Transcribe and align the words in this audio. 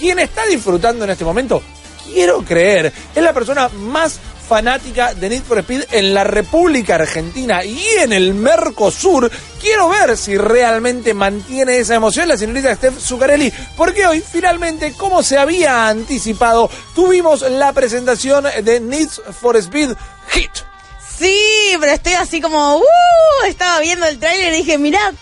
quien 0.00 0.18
está 0.18 0.46
disfrutando 0.46 1.04
en 1.04 1.10
este 1.10 1.24
momento, 1.24 1.62
quiero 2.10 2.42
creer, 2.42 2.92
es 3.14 3.22
la 3.22 3.34
persona 3.34 3.68
más 3.68 4.18
fanática 4.48 5.14
de 5.14 5.28
Need 5.28 5.42
for 5.44 5.58
Speed 5.58 5.84
en 5.92 6.12
la 6.12 6.24
República 6.24 6.96
Argentina 6.96 7.62
y 7.64 7.80
en 7.98 8.12
el 8.12 8.34
Mercosur. 8.34 9.30
Quiero 9.60 9.90
ver 9.90 10.16
si 10.16 10.36
realmente 10.36 11.14
mantiene 11.14 11.78
esa 11.78 11.94
emoción 11.94 12.26
la 12.26 12.36
señorita 12.36 12.74
Steph 12.74 12.98
Zuccarelli, 12.98 13.52
porque 13.76 14.06
hoy 14.06 14.20
finalmente, 14.20 14.92
como 14.94 15.22
se 15.22 15.38
había 15.38 15.86
anticipado, 15.86 16.68
tuvimos 16.96 17.42
la 17.42 17.72
presentación 17.72 18.44
de 18.64 18.80
Need 18.80 19.10
for 19.40 19.56
Speed 19.56 19.90
Hit. 20.30 20.50
Sí, 21.16 21.76
pero 21.78 21.92
estoy 21.92 22.14
así 22.14 22.40
como, 22.40 22.78
uh, 22.78 22.82
estaba 23.46 23.78
viendo 23.80 24.06
el 24.06 24.18
tráiler 24.18 24.54
y 24.54 24.56
dije, 24.56 24.78
mirá, 24.78 25.12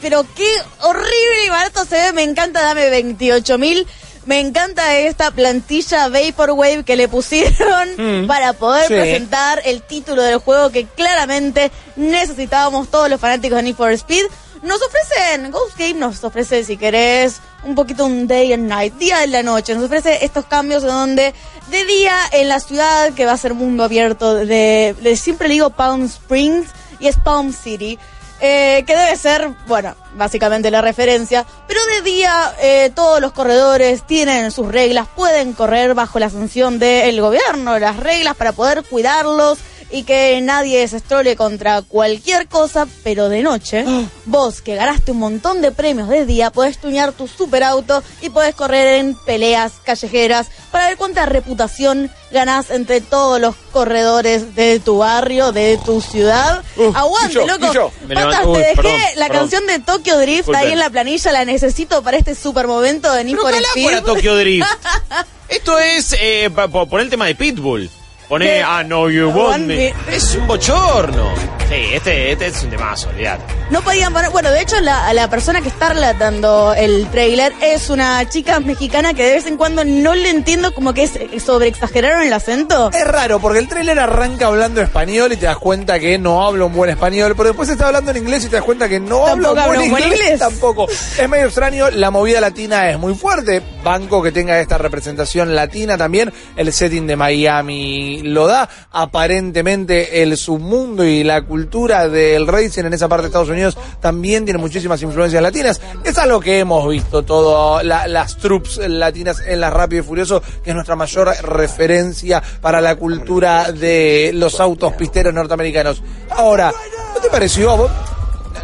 pero 0.00 0.24
qué 0.34 0.48
horrible 0.80 1.44
y 1.46 1.50
barato 1.50 1.84
se 1.84 1.96
ve, 1.96 2.12
me 2.12 2.22
encanta, 2.22 2.62
dame 2.62 2.88
28 2.88 3.58
mil. 3.58 3.86
Me 4.26 4.40
encanta 4.40 4.96
esta 4.98 5.30
plantilla 5.30 6.08
Vaporwave 6.08 6.84
que 6.84 6.96
le 6.96 7.08
pusieron 7.08 7.88
Mm, 7.98 8.26
para 8.26 8.52
poder 8.54 8.88
sí. 8.88 8.94
presentar 8.94 9.60
el 9.64 9.82
título 9.82 10.22
del 10.22 10.38
juego 10.38 10.70
que 10.70 10.86
claramente 10.86 11.70
necesitábamos 11.96 12.88
todos 12.90 13.08
los 13.10 13.20
fanáticos 13.20 13.56
de 13.56 13.62
Need 13.62 13.76
for 13.76 13.92
Speed. 13.92 14.24
Nos 14.62 14.80
ofrecen, 14.82 15.50
Ghost 15.50 15.76
Game 15.78 15.94
nos 15.94 16.24
ofrece, 16.24 16.64
si 16.64 16.78
querés, 16.78 17.40
un 17.64 17.74
poquito 17.74 18.06
un 18.06 18.26
day 18.26 18.52
and 18.54 18.66
night, 18.66 18.94
día 18.94 19.24
y 19.24 19.28
la 19.28 19.42
noche. 19.42 19.74
Nos 19.74 19.84
ofrece 19.84 20.24
estos 20.24 20.46
cambios 20.46 20.82
en 20.84 20.88
donde 20.88 21.34
de 21.70 21.84
día 21.84 22.16
en 22.32 22.48
la 22.48 22.60
ciudad, 22.60 23.12
que 23.12 23.26
va 23.26 23.32
a 23.32 23.36
ser 23.36 23.52
mundo 23.52 23.84
abierto, 23.84 24.34
de, 24.34 24.94
de- 25.02 25.16
siempre 25.16 25.48
le 25.48 25.54
digo 25.54 25.70
Palm 25.70 26.04
Springs 26.06 26.68
y 26.98 27.08
es 27.08 27.16
Palm 27.18 27.52
City. 27.52 27.98
Eh, 28.46 28.84
que 28.86 28.94
debe 28.94 29.16
ser, 29.16 29.48
bueno, 29.66 29.96
básicamente 30.16 30.70
la 30.70 30.82
referencia, 30.82 31.46
pero 31.66 31.80
de 31.86 32.02
día 32.02 32.54
eh, 32.60 32.92
todos 32.94 33.18
los 33.18 33.32
corredores 33.32 34.02
tienen 34.02 34.50
sus 34.50 34.70
reglas, 34.70 35.08
pueden 35.16 35.54
correr 35.54 35.94
bajo 35.94 36.18
la 36.18 36.28
sanción 36.28 36.78
del 36.78 37.22
gobierno, 37.22 37.78
las 37.78 37.96
reglas 37.96 38.36
para 38.36 38.52
poder 38.52 38.84
cuidarlos 38.84 39.58
y 39.94 40.02
que 40.02 40.40
nadie 40.40 40.86
se 40.88 40.96
estrole 40.96 41.36
contra 41.36 41.80
cualquier 41.82 42.48
cosa, 42.48 42.88
pero 43.04 43.28
de 43.28 43.42
noche, 43.42 43.84
vos 44.24 44.60
que 44.60 44.74
ganaste 44.74 45.12
un 45.12 45.18
montón 45.20 45.62
de 45.62 45.70
premios 45.70 46.08
de 46.08 46.26
día, 46.26 46.50
podés 46.50 46.78
tuñar 46.78 47.12
tu 47.12 47.28
superauto 47.28 48.02
y 48.20 48.28
podés 48.30 48.56
correr 48.56 48.98
en 48.98 49.14
peleas 49.14 49.74
callejeras 49.84 50.48
para 50.72 50.88
ver 50.88 50.96
cuánta 50.96 51.26
reputación 51.26 52.10
ganás 52.32 52.70
entre 52.70 53.00
todos 53.00 53.40
los 53.40 53.54
corredores 53.70 54.56
de 54.56 54.80
tu 54.80 54.98
barrio, 54.98 55.52
de 55.52 55.78
tu 55.84 56.00
ciudad. 56.00 56.64
Uh, 56.76 56.90
Aguante, 56.92 57.28
Guillo, 57.38 57.46
loco. 57.46 57.66
Patas, 57.68 58.08
levanto- 58.08 58.50
uy, 58.50 58.58
te 58.58 58.64
dejé 58.64 58.74
perdón, 58.74 59.00
la 59.14 59.26
perdón. 59.28 59.40
canción 59.42 59.66
de 59.68 59.78
Tokyo 59.78 60.18
Drift 60.18 60.36
Disculpen. 60.38 60.60
ahí 60.66 60.72
en 60.72 60.78
la 60.80 60.90
planilla, 60.90 61.30
la 61.30 61.44
necesito 61.44 62.02
para 62.02 62.16
este 62.16 62.34
super 62.34 62.66
momento 62.66 63.12
de 63.12 63.22
Need 63.22 63.36
for 63.36 63.54
Speed. 63.54 64.02
Tokyo 64.02 64.36
Drift. 64.36 64.66
Esto 65.48 65.78
es 65.78 66.16
eh, 66.18 66.50
por 66.90 67.00
el 67.00 67.08
tema 67.10 67.26
de 67.26 67.36
Pitbull. 67.36 67.88
Pone 68.28 68.46
¿Qué? 68.46 68.60
I 68.60 68.84
know 68.84 69.08
you 69.10 69.26
want 69.28 69.36
Want 69.36 69.66
me. 69.66 69.92
me. 70.06 70.16
Es 70.16 70.34
un 70.34 70.46
bochorno. 70.46 71.34
Sí, 71.68 71.94
este, 71.94 72.32
este 72.32 72.46
es 72.48 72.62
un 72.62 72.70
temazo, 72.70 73.08
olvidate. 73.08 73.42
No 73.70 73.80
podían 73.82 74.12
poner. 74.12 74.30
Bueno, 74.30 74.50
de 74.50 74.60
hecho, 74.60 74.78
la, 74.80 75.12
la 75.14 75.28
persona 75.30 75.60
que 75.62 75.68
está 75.68 75.90
relatando 75.94 76.74
el 76.76 77.06
trailer 77.08 77.52
es 77.62 77.88
una 77.90 78.28
chica 78.28 78.60
mexicana 78.60 79.14
que 79.14 79.24
de 79.24 79.32
vez 79.34 79.46
en 79.46 79.56
cuando 79.56 79.82
no 79.84 80.14
le 80.14 80.28
entiendo 80.30 80.74
como 80.74 80.92
que 80.92 81.04
es 81.04 81.42
sobre 81.42 81.68
exageraron 81.68 82.22
el 82.22 82.32
acento. 82.32 82.90
Es 82.92 83.06
raro 83.06 83.40
porque 83.40 83.58
el 83.60 83.68
tráiler 83.68 83.98
arranca 83.98 84.46
hablando 84.48 84.80
español 84.82 85.32
y 85.32 85.36
te 85.36 85.46
das 85.46 85.56
cuenta 85.56 85.98
que 85.98 86.18
no 86.18 86.46
habla 86.46 86.66
un 86.66 86.74
buen 86.74 86.90
español, 86.90 87.34
pero 87.36 87.48
después 87.50 87.68
está 87.70 87.86
hablando 87.86 88.10
en 88.10 88.18
inglés 88.18 88.44
y 88.44 88.48
te 88.48 88.56
das 88.56 88.64
cuenta 88.64 88.88
que 88.88 89.00
no 89.00 89.26
habla 89.26 89.50
un 89.50 89.54
Tampoco 89.56 89.66
buen 89.66 89.68
habla 89.68 89.82
un 89.84 89.90
buen 89.90 90.02
inglés, 90.04 90.20
inglés. 90.20 90.38
tampoco. 90.40 90.86
Es 90.88 91.28
medio 91.28 91.46
extraño, 91.46 91.90
la 91.90 92.10
movida 92.10 92.40
latina 92.40 92.90
es 92.90 92.98
muy 92.98 93.14
fuerte, 93.14 93.62
banco 93.82 94.22
que 94.22 94.32
tenga 94.32 94.60
esta 94.60 94.76
representación 94.78 95.54
latina 95.54 95.96
también, 95.96 96.32
el 96.56 96.72
setting 96.72 97.06
de 97.06 97.16
Miami 97.16 98.13
lo 98.22 98.46
da, 98.46 98.68
aparentemente 98.92 100.22
el 100.22 100.36
submundo 100.36 101.04
y 101.04 101.24
la 101.24 101.42
cultura 101.42 102.08
del 102.08 102.46
racing 102.46 102.84
en 102.84 102.92
esa 102.94 103.08
parte 103.08 103.22
de 103.22 103.26
Estados 103.28 103.48
Unidos 103.48 103.76
también 104.00 104.44
tiene 104.44 104.58
muchísimas 104.58 105.00
influencias 105.02 105.42
latinas. 105.42 105.80
Es 106.04 106.18
algo 106.18 106.40
que 106.40 106.58
hemos 106.58 106.88
visto 106.88 107.22
todo, 107.22 107.82
la- 107.82 108.06
las 108.06 108.36
troops 108.36 108.78
latinas 108.88 109.40
en 109.46 109.60
la 109.60 109.70
Rápido 109.70 110.02
y 110.02 110.06
Furioso, 110.06 110.42
que 110.62 110.70
es 110.70 110.74
nuestra 110.74 110.96
mayor 110.96 111.28
referencia 111.42 112.42
para 112.60 112.80
la 112.80 112.96
cultura 112.96 113.72
de 113.72 114.30
los 114.34 114.60
autos 114.60 114.92
pisteros 114.94 115.32
norteamericanos. 115.34 116.02
Ahora, 116.30 116.72
¿no 117.14 117.20
te 117.20 117.28
pareció 117.28 117.76
vos? 117.76 117.90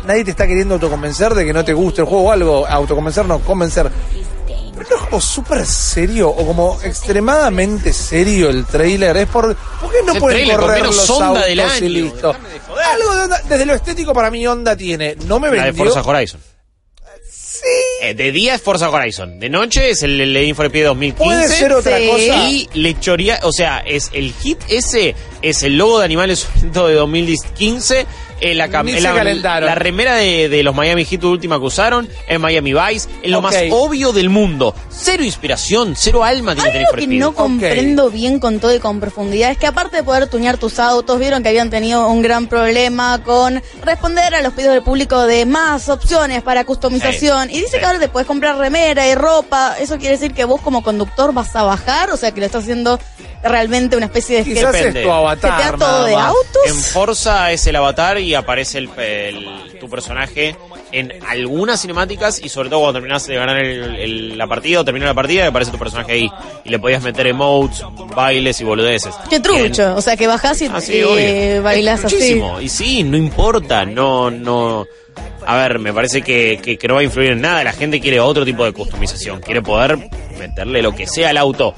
Nadie 0.07 0.25
te 0.25 0.31
está 0.31 0.47
queriendo 0.47 0.75
autoconvencer 0.75 1.35
de 1.35 1.45
que 1.45 1.53
no 1.53 1.65
te 1.65 1.73
guste 1.73 2.01
el 2.03 2.07
juego 2.07 2.25
o 2.29 2.31
algo, 2.33 2.67
autoconvencer, 2.67 3.25
no, 3.27 3.39
convencer. 3.41 3.91
Pero 4.81 4.91
no 4.91 4.97
es 4.97 5.03
como 5.03 5.21
súper 5.21 5.67
serio 5.67 6.31
o 6.31 6.47
como 6.47 6.81
extremadamente 6.83 7.93
serio 7.93 8.49
el 8.51 8.65
trailer. 8.65 9.17
Es 9.19 9.27
por. 9.29 9.55
¿Por 9.55 9.91
qué 9.93 9.99
no 10.07 10.15
pueden 10.15 10.49
con 10.49 10.57
correr 10.61 10.81
menos 10.83 10.97
los 10.97 11.11
onda 11.11 11.27
autos 11.29 11.45
del 11.45 11.85
y 11.85 11.89
listo? 12.03 12.29
déjame 12.29 12.49
de 12.49 12.61
joder. 12.61 12.85
Algo 12.87 13.15
de 13.17 13.23
onda- 13.25 13.43
desde 13.49 13.67
lo 13.67 13.75
estético 13.75 14.13
para 14.15 14.31
mí 14.31 14.47
onda 14.47 14.75
tiene. 14.77 15.17
No 15.27 15.39
me 15.39 15.49
La 15.49 15.65
de 15.65 15.73
vendió. 15.73 15.85
Forza 15.93 16.01
Horizon. 16.09 16.41
Eh, 18.03 18.15
de 18.15 18.33
día 18.33 18.55
es 18.55 18.63
Forza 18.63 18.89
Horizon. 18.89 19.39
De 19.39 19.51
noche 19.51 19.91
es 19.91 20.03
el, 20.03 20.19
el 20.19 20.55
for 20.55 20.65
Speed 20.67 20.87
2015. 20.87 21.23
Puede 21.25 21.49
ser 21.49 21.73
otra 21.75 21.99
Sí. 21.99 22.07
cosa. 22.09 22.49
Y 22.49 22.69
le 22.73 22.99
choría, 22.99 23.39
o 23.43 23.53
sea, 23.53 23.81
es 23.81 24.09
el 24.15 24.33
hit 24.33 24.59
ese, 24.69 25.15
es 25.43 25.63
el 25.63 25.77
logo 25.77 25.99
de 25.99 26.07
Animales 26.07 26.47
de 26.63 26.71
2015. 26.95 28.07
Eh, 28.41 28.55
la, 28.55 28.69
cam- 28.69 28.85
Ni 28.87 28.93
se 28.95 29.01
la, 29.01 29.15
calentaron. 29.15 29.67
la 29.67 29.75
remera 29.75 30.15
de, 30.15 30.49
de 30.49 30.63
los 30.63 30.75
Miami 30.75 31.05
Heat 31.05 31.23
última 31.25 31.59
que 31.59 31.65
usaron 31.65 32.09
en 32.29 32.41
Miami 32.41 32.73
Vice, 32.73 33.09
es 33.23 33.31
lo 33.31 33.41
más 33.43 33.55
obvio 33.71 34.13
del 34.13 34.31
mundo. 34.31 34.75
Cero 34.91 35.23
inspiración, 35.25 35.95
cero 35.97 36.25
alma 36.25 36.55
tiene 36.55 36.81
Algo 36.81 36.93
que 36.93 37.07
no 37.07 37.33
comprendo 37.35 38.11
bien 38.11 38.39
con 38.41 38.61
todo 38.61 38.75
y 38.75 38.79
con 38.79 39.01
profundidad 39.01 39.51
es 39.51 39.59
que 39.59 39.67
aparte 39.67 39.97
de 39.99 40.03
poder 40.03 40.29
tunear 40.29 40.59
tus 40.59 40.79
autos, 40.79 41.19
vieron 41.19 41.43
que 41.43 41.49
habían 41.51 41.71
tenido 41.71 42.09
un 42.09 42.23
gran 42.23 42.47
problema 42.49 43.23
con 43.23 43.63
responder 43.85 44.35
a 44.35 44.43
los 44.43 44.53
pedidos 44.53 44.75
del 44.75 44.83
público 44.83 45.27
de 45.27 45.47
más 45.47 45.89
opciones 45.89 46.43
para 46.43 46.65
customización. 46.65 47.51
Y 47.51 47.61
dice 47.61 47.79
que 47.79 47.85
ahora 47.85 47.99
te 47.99 48.09
puedes 48.09 48.27
comprar 48.27 48.57
remera 48.57 49.07
y 49.09 49.15
ropa. 49.15 49.77
¿Eso 49.81 49.99
quiere 49.99 50.17
decir 50.17 50.33
que 50.35 50.45
vos 50.45 50.61
como 50.61 50.83
conductor 50.83 51.33
vas 51.33 51.55
a 51.57 51.63
bajar? 51.63 52.11
O 52.11 52.17
sea, 52.17 52.33
que 52.33 52.41
lo 52.41 52.47
estás 52.47 52.63
haciendo 52.63 52.99
realmente 53.43 53.97
una 53.97 54.07
especie 54.07 54.39
de... 54.39 54.45
Quizás 54.45 54.75
es 54.75 55.03
tu 55.03 55.11
avatar. 55.11 55.57
¿Que 55.57 55.63
te 55.65 55.71
da 55.73 55.77
todo 55.79 56.05
de 56.07 56.15
autos? 56.15 56.63
En 56.67 56.75
Forza 56.75 57.53
es 57.53 57.67
el 57.67 57.77
avatar 57.77 58.19
y 58.19 58.35
aparece 58.35 58.79
el, 58.79 58.91
el- 58.99 59.79
tu 59.81 59.89
personaje 59.89 60.57
en 60.93 61.13
algunas 61.29 61.81
cinemáticas 61.81 62.41
y 62.43 62.49
sobre 62.49 62.69
todo 62.69 62.81
cuando 62.81 62.99
terminas 63.01 63.27
de 63.27 63.35
ganar 63.37 63.59
el- 63.65 63.97
el- 63.97 64.39
la 64.39 64.47
partida 64.47 64.81
o 64.81 64.85
termina 64.85 65.07
la 65.07 65.15
partida 65.15 65.47
aparece 65.47 65.71
tu 65.71 65.79
personaje 65.79 66.13
ahí 66.13 66.31
y 66.65 66.69
le 66.69 66.79
podías 66.79 67.03
meter 67.03 67.27
emotes, 67.29 67.83
bailes 68.15 68.61
y 68.61 68.65
boludeces. 68.65 69.15
Qué 69.31 69.41
trucho. 69.41 69.95
O 69.97 70.03
sea, 70.03 70.17
que 70.17 70.27
bajás 70.27 70.61
y, 70.63 70.67
Ah, 70.67 70.81
sí, 70.81 71.03
bailás 71.63 72.01
Es 72.01 72.07
así. 72.07 72.43
Y 72.61 72.69
sí, 72.69 73.03
no 73.05 73.17
importa, 73.17 73.85
no, 73.85 74.31
no. 74.31 74.87
A 75.47 75.57
ver, 75.57 75.79
me 75.79 75.93
parece 75.93 76.21
que, 76.23 76.61
que, 76.63 76.77
que 76.77 76.87
no 76.89 76.95
va 76.95 77.01
a 77.01 77.05
influir 77.05 77.31
en 77.33 77.41
nada. 77.41 77.65
La 77.65 77.73
gente 77.73 77.99
quiere 78.01 78.21
otro 78.21 78.45
tipo 78.45 78.65
de 78.65 78.73
customización. 78.73 79.41
Quiere 79.41 79.63
poder 79.63 79.97
meterle 80.39 80.83
lo 80.83 80.95
que 80.95 81.07
sea 81.07 81.31
al 81.31 81.39
auto. 81.39 81.75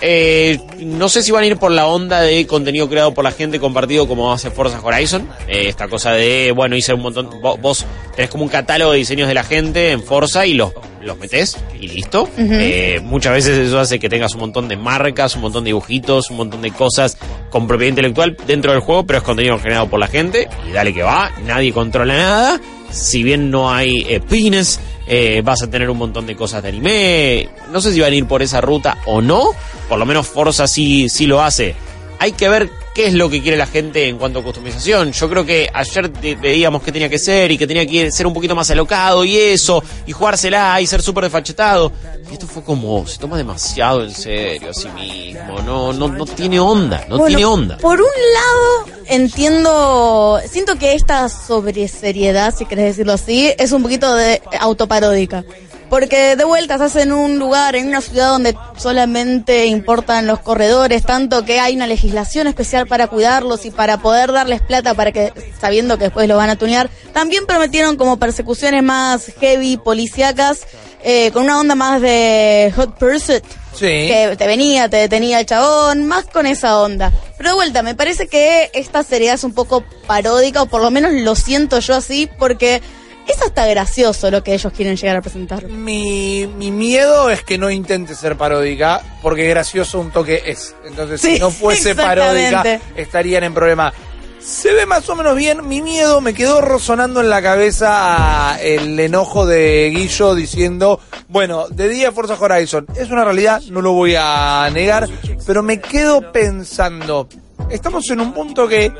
Eh, 0.00 0.60
no 0.78 1.08
sé 1.08 1.22
si 1.22 1.32
van 1.32 1.42
a 1.42 1.46
ir 1.46 1.56
por 1.56 1.72
la 1.72 1.86
onda 1.86 2.20
de 2.20 2.46
contenido 2.46 2.88
creado 2.88 3.12
por 3.14 3.24
la 3.24 3.32
gente 3.32 3.58
compartido 3.58 4.06
como 4.06 4.32
hace 4.32 4.50
Forza 4.50 4.80
Horizon. 4.82 5.28
Eh, 5.48 5.64
esta 5.68 5.88
cosa 5.88 6.12
de, 6.12 6.52
bueno, 6.54 6.76
hice 6.76 6.94
un 6.94 7.02
montón. 7.02 7.28
vo- 7.42 7.58
Vos 7.60 7.84
tenés 8.14 8.30
como 8.30 8.44
un 8.44 8.48
catálogo 8.48 8.92
de 8.92 8.98
diseños 8.98 9.26
de 9.28 9.34
la 9.34 9.42
gente 9.44 9.90
en 9.90 10.02
Forza 10.02 10.46
y 10.46 10.54
los, 10.54 10.72
los 11.02 11.18
metés 11.18 11.56
y 11.80 11.88
listo. 11.88 12.28
Eh, 12.38 13.00
muchas 13.02 13.32
veces 13.32 13.58
eso 13.58 13.80
hace 13.80 13.98
que 13.98 14.08
tengas 14.08 14.34
un 14.34 14.40
montón 14.40 14.68
de 14.68 14.76
marcas, 14.76 15.34
un 15.34 15.42
montón 15.42 15.64
de 15.64 15.68
dibujitos, 15.70 16.30
un 16.30 16.36
montón 16.36 16.62
de 16.62 16.70
cosas 16.70 17.16
con 17.50 17.66
propiedad 17.66 17.88
intelectual 17.90 18.36
dentro 18.46 18.70
del 18.72 18.80
juego, 18.80 19.04
pero 19.04 19.18
es 19.18 19.24
contenido 19.24 19.58
generado 19.58 19.88
por 19.88 19.98
la 19.98 20.06
gente. 20.06 20.48
Y 20.68 20.72
dale 20.72 20.94
que 20.94 21.02
va, 21.02 21.32
nadie 21.44 21.72
controla 21.72 22.16
nada. 22.16 22.60
Si 22.90 23.22
bien 23.22 23.50
no 23.50 23.70
hay 23.70 24.06
eh, 24.08 24.20
pines, 24.20 24.80
eh, 25.08 25.40
vas 25.42 25.62
a 25.62 25.70
tener 25.70 25.88
un 25.88 25.96
montón 25.96 26.26
de 26.26 26.36
cosas 26.36 26.62
de 26.62 26.68
anime. 26.68 27.48
No 27.72 27.80
sé 27.80 27.92
si 27.92 28.00
van 28.00 28.12
a 28.12 28.16
ir 28.16 28.26
por 28.26 28.42
esa 28.42 28.60
ruta 28.60 28.98
o 29.06 29.22
no. 29.22 29.50
Por 29.88 29.98
lo 29.98 30.04
menos 30.04 30.28
Forza 30.28 30.66
sí, 30.66 31.08
sí 31.08 31.26
lo 31.26 31.42
hace. 31.42 31.74
Hay 32.18 32.32
que 32.32 32.48
ver 32.48 32.70
qué 32.98 33.06
es 33.06 33.14
lo 33.14 33.30
que 33.30 33.40
quiere 33.40 33.56
la 33.56 33.66
gente 33.68 34.08
en 34.08 34.18
cuanto 34.18 34.40
a 34.40 34.42
customización. 34.42 35.12
Yo 35.12 35.30
creo 35.30 35.46
que 35.46 35.70
ayer 35.72 36.08
te- 36.08 36.34
veíamos 36.34 36.82
que 36.82 36.90
tenía 36.90 37.08
que 37.08 37.20
ser 37.20 37.48
y 37.52 37.56
que 37.56 37.64
tenía 37.64 37.86
que 37.86 38.10
ser 38.10 38.26
un 38.26 38.34
poquito 38.34 38.56
más 38.56 38.68
alocado 38.72 39.24
y 39.24 39.36
eso, 39.36 39.84
y 40.04 40.10
jugársela 40.10 40.80
y 40.80 40.86
ser 40.88 41.00
súper 41.00 41.22
desfachetado. 41.22 41.92
Y 42.28 42.32
esto 42.32 42.48
fue 42.48 42.64
como, 42.64 43.06
se 43.06 43.18
toma 43.18 43.36
demasiado 43.36 44.02
en 44.02 44.10
serio 44.12 44.70
a 44.70 44.74
sí 44.74 44.88
mismo. 44.88 45.60
No, 45.64 45.92
no, 45.92 46.08
no 46.08 46.26
tiene 46.26 46.58
onda, 46.58 47.04
no 47.08 47.18
Bueno, 47.18 47.26
tiene 47.36 47.44
onda. 47.44 47.76
Por 47.76 48.00
un 48.00 48.06
lado, 48.34 48.98
entiendo, 49.06 50.40
siento 50.50 50.76
que 50.76 50.94
esta 50.94 51.28
sobreseriedad, 51.28 52.52
si 52.52 52.66
querés 52.66 52.86
decirlo 52.86 53.12
así, 53.12 53.52
es 53.58 53.70
un 53.70 53.84
poquito 53.84 54.12
de 54.16 54.42
autoparódica. 54.58 55.44
Porque 55.88 56.36
de 56.36 56.44
vuelta 56.44 56.74
estás 56.74 56.96
en 56.96 57.12
un 57.12 57.38
lugar, 57.38 57.74
en 57.74 57.88
una 57.88 58.00
ciudad 58.00 58.28
donde 58.28 58.54
solamente 58.76 59.66
importan 59.66 60.26
los 60.26 60.40
corredores, 60.40 61.02
tanto 61.04 61.44
que 61.44 61.60
hay 61.60 61.76
una 61.76 61.86
legislación 61.86 62.46
especial 62.46 62.86
para 62.86 63.06
cuidarlos 63.06 63.64
y 63.64 63.70
para 63.70 63.98
poder 63.98 64.32
darles 64.32 64.60
plata 64.60 64.92
para 64.94 65.12
que, 65.12 65.32
sabiendo 65.58 65.96
que 65.96 66.04
después 66.04 66.28
lo 66.28 66.36
van 66.36 66.50
a 66.50 66.56
tunear. 66.56 66.90
También 67.12 67.46
prometieron 67.46 67.96
como 67.96 68.18
persecuciones 68.18 68.82
más 68.82 69.32
heavy, 69.40 69.78
policíacas, 69.78 70.66
eh, 71.02 71.30
con 71.32 71.44
una 71.44 71.58
onda 71.58 71.74
más 71.74 72.02
de 72.02 72.72
Hot 72.76 72.98
Pursuit. 72.98 73.44
Sí. 73.72 73.86
Que 73.86 74.34
te 74.36 74.46
venía, 74.46 74.88
te 74.88 74.96
detenía 74.96 75.40
el 75.40 75.46
chabón, 75.46 76.04
más 76.06 76.26
con 76.26 76.46
esa 76.46 76.80
onda. 76.80 77.12
Pero 77.36 77.50
de 77.50 77.54
vuelta, 77.54 77.82
me 77.82 77.94
parece 77.94 78.26
que 78.26 78.70
esta 78.74 79.04
serie 79.04 79.32
es 79.32 79.44
un 79.44 79.54
poco 79.54 79.84
paródica, 80.06 80.62
o 80.62 80.66
por 80.66 80.82
lo 80.82 80.90
menos 80.90 81.12
lo 81.12 81.34
siento 81.36 81.78
yo 81.78 81.94
así, 81.94 82.28
porque 82.38 82.82
es 83.28 83.42
hasta 83.42 83.66
gracioso 83.66 84.30
lo 84.30 84.42
que 84.42 84.54
ellos 84.54 84.72
quieren 84.74 84.96
llegar 84.96 85.16
a 85.16 85.20
presentar. 85.22 85.66
Mi, 85.68 86.46
mi 86.46 86.70
miedo 86.70 87.30
es 87.30 87.42
que 87.42 87.58
no 87.58 87.70
intente 87.70 88.14
ser 88.14 88.36
paródica, 88.36 89.02
porque 89.22 89.46
gracioso 89.48 90.00
un 90.00 90.10
toque 90.10 90.42
es. 90.46 90.74
Entonces, 90.84 91.20
Sí, 91.20 91.34
si 91.34 91.38
no 91.40 91.50
fuese 91.50 91.94
paródica, 91.94 92.80
estarían 92.96 93.44
en 93.44 93.54
problema. 93.54 93.92
Se 94.40 94.72
ve 94.72 94.86
más 94.86 95.06
o 95.10 95.16
menos 95.16 95.36
bien. 95.36 95.68
Mi 95.68 95.82
miedo 95.82 96.20
me 96.20 96.32
quedó 96.32 96.60
resonando 96.62 97.20
en 97.20 97.28
la 97.28 97.42
cabeza 97.42 98.56
el 98.62 98.98
enojo 98.98 99.44
de 99.44 99.90
Guillo 99.94 100.34
diciendo, 100.34 101.00
bueno, 101.28 101.68
de 101.68 101.88
día 101.88 102.12
Forza 102.12 102.36
Horizon 102.40 102.86
es 102.96 103.10
una 103.10 103.24
realidad, 103.24 103.60
no 103.70 103.82
lo 103.82 103.92
voy 103.92 104.14
a 104.16 104.70
negar, 104.72 105.06
pero 105.46 105.62
me 105.62 105.80
quedo 105.80 106.32
pensando, 106.32 107.28
estamos 107.68 108.08
en 108.10 108.20
un 108.20 108.32
punto 108.32 108.66
que 108.66 108.90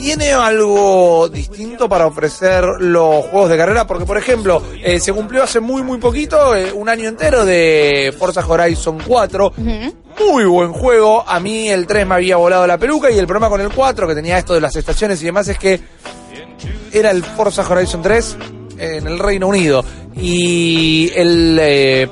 ¿Tiene 0.00 0.32
algo 0.32 1.28
distinto 1.28 1.86
para 1.88 2.06
ofrecer 2.06 2.64
los 2.78 3.26
juegos 3.26 3.50
de 3.50 3.56
carrera? 3.58 3.86
Porque, 3.86 4.06
por 4.06 4.16
ejemplo, 4.16 4.62
eh, 4.82 4.98
se 4.98 5.12
cumplió 5.12 5.42
hace 5.42 5.60
muy, 5.60 5.82
muy 5.82 5.98
poquito, 5.98 6.56
eh, 6.56 6.72
un 6.72 6.88
año 6.88 7.06
entero 7.08 7.44
de 7.44 8.14
Forza 8.18 8.42
Horizon 8.46 8.98
4. 9.06 9.52
Muy 10.26 10.44
buen 10.44 10.72
juego. 10.72 11.22
A 11.26 11.38
mí 11.38 11.68
el 11.68 11.86
3 11.86 12.06
me 12.06 12.14
había 12.14 12.36
volado 12.36 12.66
la 12.66 12.78
peluca 12.78 13.10
y 13.10 13.18
el 13.18 13.26
problema 13.26 13.50
con 13.50 13.60
el 13.60 13.68
4, 13.70 14.08
que 14.08 14.14
tenía 14.14 14.38
esto 14.38 14.54
de 14.54 14.62
las 14.62 14.74
estaciones 14.74 15.20
y 15.22 15.26
demás, 15.26 15.48
es 15.48 15.58
que 15.58 15.78
era 16.92 17.10
el 17.10 17.22
Forza 17.22 17.62
Horizon 17.68 18.00
3 18.00 18.36
en 18.78 19.06
el 19.06 19.18
Reino 19.18 19.48
Unido. 19.48 19.84
Y 20.16 21.10
el... 21.14 21.58
eh, 21.60 22.08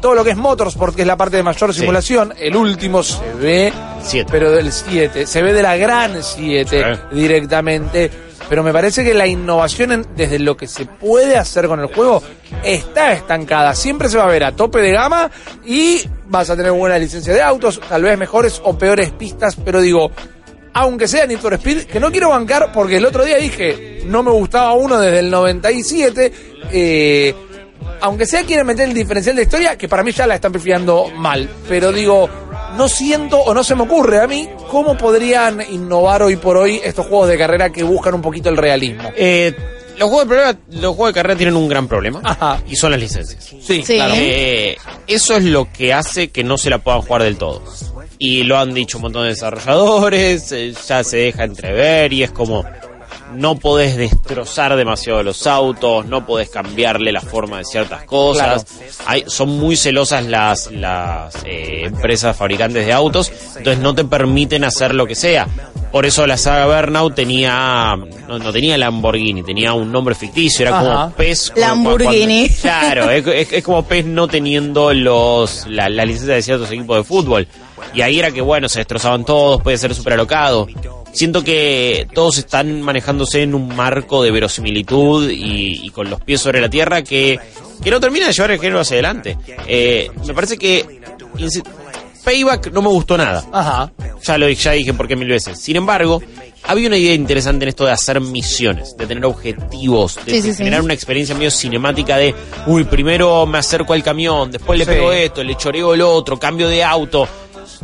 todo 0.00 0.14
lo 0.14 0.24
que 0.24 0.30
es 0.30 0.36
Motorsport, 0.36 0.94
que 0.94 1.02
es 1.02 1.06
la 1.08 1.16
parte 1.16 1.36
de 1.36 1.42
mayor 1.44 1.72
Sí. 1.72 1.80
simulación, 1.80 2.34
el 2.38 2.54
último 2.56 3.02
se 3.04 3.22
ve 3.40 3.72
Siete. 4.06 4.28
pero 4.30 4.50
del 4.52 4.72
7, 4.72 5.26
se 5.26 5.42
ve 5.42 5.52
de 5.52 5.62
la 5.62 5.76
gran 5.76 6.22
7 6.22 6.84
Sí. 7.10 7.16
directamente. 7.16 8.10
Pero 8.48 8.62
me 8.62 8.72
parece 8.72 9.02
que 9.02 9.12
la 9.12 9.26
innovación 9.26 9.90
en- 9.90 10.06
desde 10.14 10.38
lo 10.38 10.56
que 10.56 10.68
se 10.68 10.86
puede 10.86 11.36
hacer 11.36 11.66
con 11.66 11.80
el 11.80 11.86
juego 11.86 12.22
está 12.62 13.12
estancada. 13.12 13.74
Siempre 13.74 14.08
se 14.08 14.18
va 14.18 14.24
a 14.24 14.28
ver 14.28 14.44
a 14.44 14.52
tope 14.52 14.80
de 14.80 14.92
gama 14.92 15.28
y 15.64 16.02
vas 16.28 16.48
a 16.50 16.56
tener 16.56 16.70
buena 16.70 16.96
licencia 16.96 17.34
de 17.34 17.42
autos, 17.42 17.80
tal 17.88 18.02
vez 18.02 18.16
mejores 18.16 18.60
o 18.64 18.78
peores 18.78 19.10
pistas, 19.10 19.56
pero 19.64 19.80
digo, 19.80 20.12
aunque 20.74 21.08
sea 21.08 21.26
Need 21.26 21.38
for 21.40 21.54
Speed, 21.54 21.84
que 21.86 21.98
no 21.98 22.12
quiero 22.12 22.28
bancar 22.30 22.70
porque 22.72 22.98
el 22.98 23.06
otro 23.06 23.24
día 23.24 23.38
dije, 23.38 24.02
no 24.06 24.22
me 24.22 24.30
gustaba 24.30 24.74
uno 24.74 25.00
desde 25.00 25.18
el 25.20 25.30
97, 25.30 26.32
eh, 26.70 27.34
aunque 28.00 28.26
sea 28.26 28.44
quieren 28.44 28.66
meter 28.66 28.88
el 28.88 28.94
diferencial 28.94 29.34
de 29.34 29.42
historia, 29.42 29.76
que 29.76 29.88
para 29.88 30.04
mí 30.04 30.12
ya 30.12 30.26
la 30.26 30.36
están 30.36 30.52
pifiando 30.52 31.10
mal, 31.16 31.48
pero 31.68 31.90
digo, 31.92 32.28
no 32.76 32.88
siento 32.88 33.38
o 33.38 33.54
no 33.54 33.62
se 33.64 33.74
me 33.74 33.82
ocurre 33.82 34.20
a 34.20 34.26
mí 34.26 34.48
cómo 34.70 34.96
podrían 34.96 35.60
innovar 35.70 36.22
hoy 36.22 36.36
por 36.36 36.56
hoy 36.56 36.80
estos 36.84 37.06
juegos 37.06 37.28
de 37.28 37.38
carrera 37.38 37.70
que 37.70 37.82
buscan 37.82 38.14
un 38.14 38.22
poquito 38.22 38.48
el 38.48 38.56
realismo. 38.56 39.10
Eh, 39.16 39.54
los, 39.98 40.08
juegos 40.10 40.28
de 40.28 40.34
problema- 40.34 40.58
los 40.70 40.94
juegos 40.94 41.08
de 41.08 41.14
carrera 41.14 41.36
tienen 41.38 41.56
un 41.56 41.68
gran 41.68 41.88
problema 41.88 42.20
Ajá. 42.24 42.60
y 42.68 42.76
son 42.76 42.90
las 42.90 43.00
licencias. 43.00 43.42
Sí, 43.44 43.82
Sí. 43.82 43.82
claro. 43.96 44.14
Eh, 44.16 44.76
eso 45.06 45.36
es 45.36 45.44
lo 45.44 45.70
que 45.72 45.92
hace 45.92 46.28
que 46.28 46.44
no 46.44 46.58
se 46.58 46.68
la 46.70 46.78
puedan 46.78 47.00
jugar 47.02 47.22
del 47.22 47.36
todo. 47.38 47.62
Y 48.18 48.44
lo 48.44 48.58
han 48.58 48.72
dicho 48.72 48.96
un 48.98 49.02
montón 49.02 49.24
de 49.24 49.28
desarrolladores, 49.30 50.50
eh, 50.52 50.72
ya 50.88 51.04
se 51.04 51.18
deja 51.18 51.44
entrever 51.44 52.12
y 52.12 52.22
es 52.22 52.30
como 52.30 52.64
no 53.34 53.56
podés 53.56 53.96
destrozar 53.96 54.76
demasiado 54.76 55.22
los 55.22 55.46
autos, 55.46 56.06
no 56.06 56.26
podés 56.26 56.48
cambiarle 56.48 57.12
la 57.12 57.20
forma 57.20 57.58
de 57.58 57.64
ciertas 57.64 58.04
cosas. 58.04 58.64
Hay, 59.06 59.24
son 59.26 59.50
muy 59.58 59.76
celosas 59.76 60.24
las, 60.24 60.70
las 60.70 61.34
eh, 61.44 61.82
empresas 61.86 62.36
fabricantes 62.36 62.86
de 62.86 62.92
autos, 62.92 63.30
entonces 63.56 63.78
no 63.82 63.94
te 63.94 64.04
permiten 64.04 64.64
hacer 64.64 64.94
lo 64.94 65.06
que 65.06 65.14
sea. 65.14 65.46
Por 65.92 66.04
eso 66.04 66.26
la 66.26 66.36
saga 66.36 66.66
Burnout 66.66 67.14
tenía, 67.14 67.96
no, 68.28 68.38
no 68.38 68.52
tenía 68.52 68.76
Lamborghini, 68.76 69.42
tenía 69.42 69.72
un 69.72 69.90
nombre 69.90 70.14
ficticio, 70.14 70.66
era 70.66 70.78
Ajá. 70.78 70.84
como 71.04 71.10
pez. 71.14 71.52
Lamborghini. 71.56 72.48
cuando- 72.48 72.60
claro, 72.60 73.10
es, 73.10 73.26
es- 73.26 73.52
es 73.52 73.64
como 73.64 73.84
pez 73.84 74.04
no 74.04 74.28
teniendo 74.28 74.92
los 74.92 75.66
la, 75.68 75.88
la 75.88 76.04
licencia 76.04 76.34
de 76.34 76.42
ciertos 76.42 76.70
equipos 76.70 76.98
de 76.98 77.04
fútbol. 77.04 77.48
Y 77.94 78.00
ahí 78.02 78.18
era 78.18 78.30
que, 78.30 78.40
bueno, 78.40 78.68
se 78.68 78.80
destrozaban 78.80 79.24
todos, 79.24 79.62
puede 79.62 79.78
ser 79.78 79.94
súper 79.94 80.14
alocado. 80.14 80.66
Siento 81.12 81.42
que 81.42 82.06
todos 82.14 82.36
están 82.38 82.82
manejándose 82.82 83.42
en 83.42 83.54
un 83.54 83.74
marco 83.74 84.22
de 84.22 84.30
verosimilitud 84.30 85.30
y, 85.30 85.80
y 85.86 85.90
con 85.90 86.10
los 86.10 86.20
pies 86.20 86.40
sobre 86.42 86.60
la 86.60 86.68
tierra 86.68 87.02
que, 87.02 87.38
que 87.82 87.90
no 87.90 87.98
termina 88.00 88.26
de 88.26 88.32
llevar 88.34 88.50
el 88.50 88.58
género 88.60 88.80
hacia 88.80 88.94
adelante. 88.96 89.38
Eh, 89.66 90.10
me 90.26 90.34
parece 90.34 90.58
que 90.58 91.00
Payback 92.24 92.72
no 92.72 92.82
me 92.82 92.88
gustó 92.88 93.16
nada. 93.16 93.44
Ajá. 93.52 93.92
Ya 94.22 94.36
lo 94.36 94.48
ya 94.48 94.72
dije 94.72 94.92
por 94.92 95.06
qué 95.06 95.14
mil 95.16 95.28
veces. 95.28 95.60
Sin 95.60 95.76
embargo, 95.76 96.20
había 96.64 96.88
una 96.88 96.96
idea 96.96 97.14
interesante 97.14 97.64
en 97.64 97.68
esto 97.68 97.84
de 97.86 97.92
hacer 97.92 98.20
misiones, 98.20 98.96
de 98.96 99.06
tener 99.06 99.24
objetivos, 99.24 100.16
de, 100.26 100.32
Sí, 100.32 100.42
sí, 100.42 100.48
de 100.48 100.52
sí. 100.54 100.58
generar 100.58 100.82
una 100.82 100.92
experiencia 100.94 101.36
medio 101.36 101.52
cinemática 101.52 102.16
de, 102.16 102.34
uy, 102.66 102.82
primero 102.84 103.46
me 103.46 103.58
acerco 103.58 103.92
al 103.92 104.02
camión, 104.02 104.50
después 104.50 104.76
le 104.78 104.84
Sí. 104.84 104.90
pego 104.90 105.12
esto, 105.12 105.44
le 105.44 105.56
choreo 105.56 105.94
el 105.94 106.02
otro, 106.02 106.36
cambio 106.38 106.68
de 106.68 106.82
auto. 106.82 107.28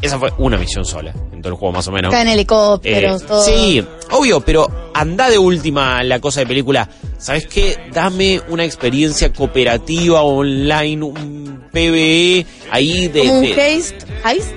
Esa 0.03 0.19
fue 0.19 0.31
una 0.39 0.57
misión 0.59 0.85
sola 0.85 1.15
en 1.33 1.41
todo 1.41 1.53
el 1.55 1.59
juego, 1.59 1.73
más 1.73 1.87
o 1.89 1.93
menos. 1.93 2.11
Caen 2.13 2.29
helicópteros, 2.29 3.23
Eh, 3.23 3.25
todo. 3.27 3.45
Sí, 3.45 3.85
obvio, 4.11 4.41
pero 4.41 4.91
anda 4.95 5.31
de 5.31 5.39
última 5.39 6.03
la 6.03 6.19
cosa 6.21 6.41
de 6.41 6.47
película. 6.47 6.89
¿Sabes 7.19 7.47
qué? 7.47 7.79
Dame 7.93 8.41
una 8.49 8.65
experiencia 8.65 9.33
cooperativa 9.33 10.23
online, 10.23 11.05
un 11.05 11.65
PvE 11.73 12.45
ahí 12.71 13.09
de. 13.09 13.21
Como 13.21 13.35
un 13.39 13.43
de- 13.45 13.53
heist. 13.75 13.95
¿Heist? 14.25 14.53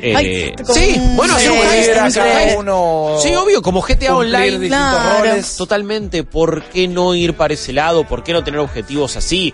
eh, 0.00 0.54
Heist, 0.56 0.70
sí, 0.72 0.94
un- 0.98 1.16
bueno, 1.16 1.34
Sí, 1.38 1.46
sí, 1.46 1.48
un 1.50 1.58
heist 1.66 2.56
uno 2.58 3.14
obvio, 3.42 3.60
como 3.62 3.82
GTA 3.82 4.16
Online. 4.16 4.68
Claro. 4.68 5.18
roles. 5.24 5.56
Totalmente, 5.56 6.22
¿por 6.24 6.62
qué 6.64 6.86
no 6.88 7.14
ir 7.14 7.34
para 7.34 7.54
ese 7.54 7.72
lado? 7.72 8.04
¿Por 8.04 8.22
qué 8.22 8.32
no 8.32 8.42
tener 8.44 8.60
objetivos 8.60 9.16
así? 9.16 9.52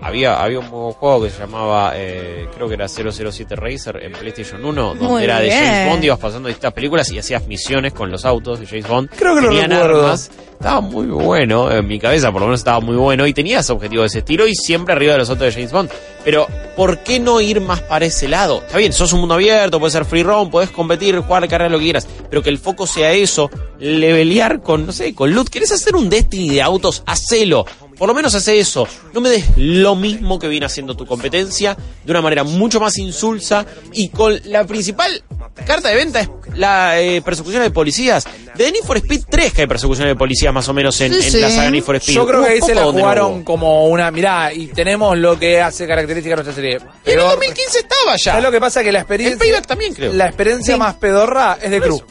Había, 0.00 0.42
había 0.42 0.60
un 0.60 0.68
juego 0.68 1.22
que 1.22 1.30
se 1.30 1.40
llamaba, 1.40 1.92
eh, 1.96 2.46
creo 2.54 2.68
que 2.68 2.74
era 2.74 2.86
007 2.88 3.56
Racer 3.56 4.00
en 4.02 4.12
PlayStation 4.12 4.64
1, 4.64 4.82
donde 4.94 5.04
Muy 5.04 5.24
era 5.24 5.38
de 5.40 5.46
bien. 5.46 5.64
James 5.64 5.90
Bond, 5.90 6.04
ibas 6.04 6.18
pasando 6.18 6.48
distintas 6.48 6.72
películas 6.72 7.10
y 7.10 7.18
hacías 7.18 7.46
misiones 7.46 7.92
con 7.92 8.10
los 8.10 8.24
autos 8.24 8.60
de 8.60 8.66
James 8.66 8.86
Bond. 8.88 9.10
Creo 9.16 9.34
que 9.34 9.40
lo 9.42 9.48
Tenían 9.48 9.70
recuerdo. 9.70 10.02
armas. 10.04 10.30
Estaba 10.52 10.80
muy 10.80 11.06
bueno, 11.06 11.70
en 11.70 11.86
mi 11.86 12.00
cabeza 12.00 12.32
por 12.32 12.40
lo 12.40 12.48
menos 12.48 12.60
estaba 12.60 12.80
muy 12.80 12.96
bueno 12.96 13.26
y 13.28 13.32
tenías 13.32 13.70
objetivos 13.70 14.02
de 14.02 14.06
ese 14.08 14.18
estilo 14.20 14.48
y 14.48 14.56
siempre 14.56 14.92
arriba 14.92 15.12
de 15.12 15.18
los 15.20 15.30
autos 15.30 15.46
de 15.46 15.52
James 15.52 15.70
Bond. 15.70 15.88
Pero, 16.24 16.48
¿por 16.76 16.98
qué 17.04 17.20
no 17.20 17.40
ir 17.40 17.60
más 17.60 17.80
para 17.82 18.06
ese 18.06 18.26
lado? 18.26 18.62
Está 18.66 18.76
bien, 18.78 18.92
sos 18.92 19.12
un 19.12 19.20
mundo 19.20 19.34
abierto, 19.36 19.78
puede 19.78 19.92
ser 19.92 20.04
free 20.04 20.24
roam, 20.24 20.50
podés 20.50 20.70
competir, 20.70 21.16
jugar, 21.20 21.48
carrera, 21.48 21.70
lo 21.70 21.78
que 21.78 21.84
quieras, 21.84 22.08
pero 22.28 22.42
que 22.42 22.50
el 22.50 22.58
foco 22.58 22.88
sea 22.88 23.12
eso, 23.12 23.48
levelear 23.78 24.60
con, 24.60 24.84
no 24.86 24.92
sé, 24.92 25.14
con 25.14 25.32
loot. 25.32 25.48
¿Querés 25.48 25.70
hacer 25.72 25.94
un 25.94 26.10
Destiny 26.10 26.50
de 26.50 26.62
autos? 26.62 27.02
Hacelo. 27.06 27.64
Por 27.98 28.06
lo 28.08 28.14
menos 28.14 28.32
hace 28.34 28.58
eso. 28.60 28.86
No 29.12 29.20
me 29.20 29.28
des 29.28 29.44
lo 29.56 29.96
mismo 29.96 30.38
que 30.38 30.46
viene 30.46 30.66
haciendo 30.66 30.96
tu 30.96 31.04
competencia 31.04 31.76
de 32.04 32.10
una 32.12 32.22
manera 32.22 32.44
mucho 32.44 32.78
más 32.78 32.96
insulsa 32.98 33.66
y 33.92 34.08
con 34.10 34.38
la 34.44 34.64
principal 34.64 35.22
carta 35.66 35.88
de 35.88 35.96
venta 35.96 36.20
es 36.20 36.28
la 36.54 37.00
eh, 37.00 37.20
persecución 37.22 37.62
de 37.64 37.70
policías. 37.70 38.24
De 38.54 38.70
Need 38.70 38.84
for 38.84 38.96
Speed 38.98 39.22
3 39.28 39.52
que 39.52 39.60
hay 39.62 39.66
persecuciones 39.66 40.12
de 40.12 40.16
policías 40.16 40.52
más 40.54 40.68
o 40.68 40.74
menos 40.74 41.00
en, 41.00 41.12
Sí, 41.12 41.26
en 41.26 41.32
sí. 41.32 41.40
la 41.40 41.50
saga 41.50 41.70
Need 41.72 41.82
for 41.82 41.96
Speed. 41.96 42.14
Yo 42.14 42.26
creo 42.26 42.44
que 42.44 42.50
ahí 42.50 42.60
se 42.60 42.74
la 42.74 42.84
jugaron 42.84 43.42
como 43.42 43.86
una, 43.88 44.10
mirá, 44.12 44.52
y 44.52 44.68
tenemos 44.68 45.18
lo 45.18 45.36
que 45.38 45.60
hace 45.60 45.86
característica 45.88 46.36
de 46.36 46.42
nuestra 46.44 46.54
serie. 46.54 46.78
Y 47.04 47.10
en 47.10 47.18
el 47.18 47.24
Peor- 47.24 47.30
2015 47.34 47.78
estaba 47.80 48.12
ya. 48.16 48.30
¿Sabes 48.32 48.44
lo 48.44 48.50
que 48.52 48.60
pasa? 48.60 48.82
Que 48.84 48.92
la 48.92 48.98
En 49.00 49.02
experiencia... 49.02 49.38
Payback 49.38 49.66
también 49.66 49.94
creo. 49.94 50.12
La 50.12 50.26
experiencia 50.26 50.74
Sí. 50.74 50.78
más 50.78 50.94
pedorra 50.94 51.58
es 51.60 51.70
de 51.70 51.80
Cruz. 51.80 52.02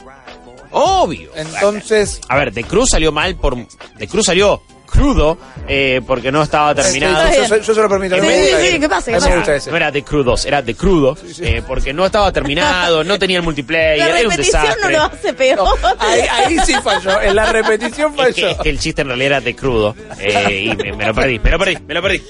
Obvio. 0.70 1.30
Entonces... 1.34 2.20
A 2.28 2.36
ver, 2.36 2.52
The 2.52 2.64
Cruz 2.64 2.90
salió 2.90 3.10
mal 3.12 3.34
por... 3.36 3.56
The 3.98 4.06
Cruz 4.08 4.26
salió 4.26 4.62
crudo 4.98 5.38
eh, 5.68 6.00
porque 6.06 6.32
no 6.32 6.42
estaba 6.42 6.74
terminado. 6.74 7.30
Yo, 7.34 7.44
yo- 7.46 7.56
yo 7.62 7.74
se 7.74 7.80
lo 7.82 7.88
permito. 7.88 8.16
Sí, 8.20 8.26
sí, 8.28 8.70
sí. 8.72 8.80
¿qué 8.80 8.88
pasa? 8.88 9.10
A 9.10 9.14
mí 9.14 9.18
¿Qué 9.18 9.20
me 9.20 9.26
pasa? 9.26 9.36
gusta 9.36 9.54
ese. 9.56 9.70
No 9.70 9.76
era 9.76 9.90
de 9.90 10.02
crudos, 10.02 10.44
era 10.46 10.62
de 10.62 10.74
crudo, 10.74 11.16
eh, 11.40 11.62
porque 11.66 11.92
no 11.92 12.06
estaba 12.06 12.32
terminado, 12.32 13.04
no 13.04 13.18
tenía 13.18 13.38
el 13.38 13.42
multiplayer, 13.44 13.98
La 13.98 14.18
era 14.20 14.28
un 14.28 14.30
repetición 14.32 14.62
desastre. 14.62 14.82
no 14.92 14.98
lo 14.98 15.02
hace 15.04 15.32
peor. 15.34 15.58
No, 15.58 15.88
ahí, 16.00 16.20
ahí 16.20 16.56
sí 16.64 16.74
falló. 16.82 17.20
En 17.20 17.36
la 17.36 17.52
repetición 17.52 18.12
Es 18.18 18.34
que, 18.34 18.42
falló. 18.42 18.48
es 18.50 18.58
que 18.58 18.70
el 18.70 18.78
chiste 18.78 19.02
en 19.02 19.08
realidad 19.08 19.26
era 19.28 19.40
de 19.40 19.54
crudo 19.56 19.94
eh, 20.18 20.64
y 20.72 20.76
me, 20.76 20.92
me 20.92 21.06
lo 21.06 21.14
perdí, 21.14 21.38
me 21.38 21.50
lo 21.50 21.58
perdí, 21.58 21.78
me 21.86 21.94
lo 21.94 22.02
perdí. 22.02 22.22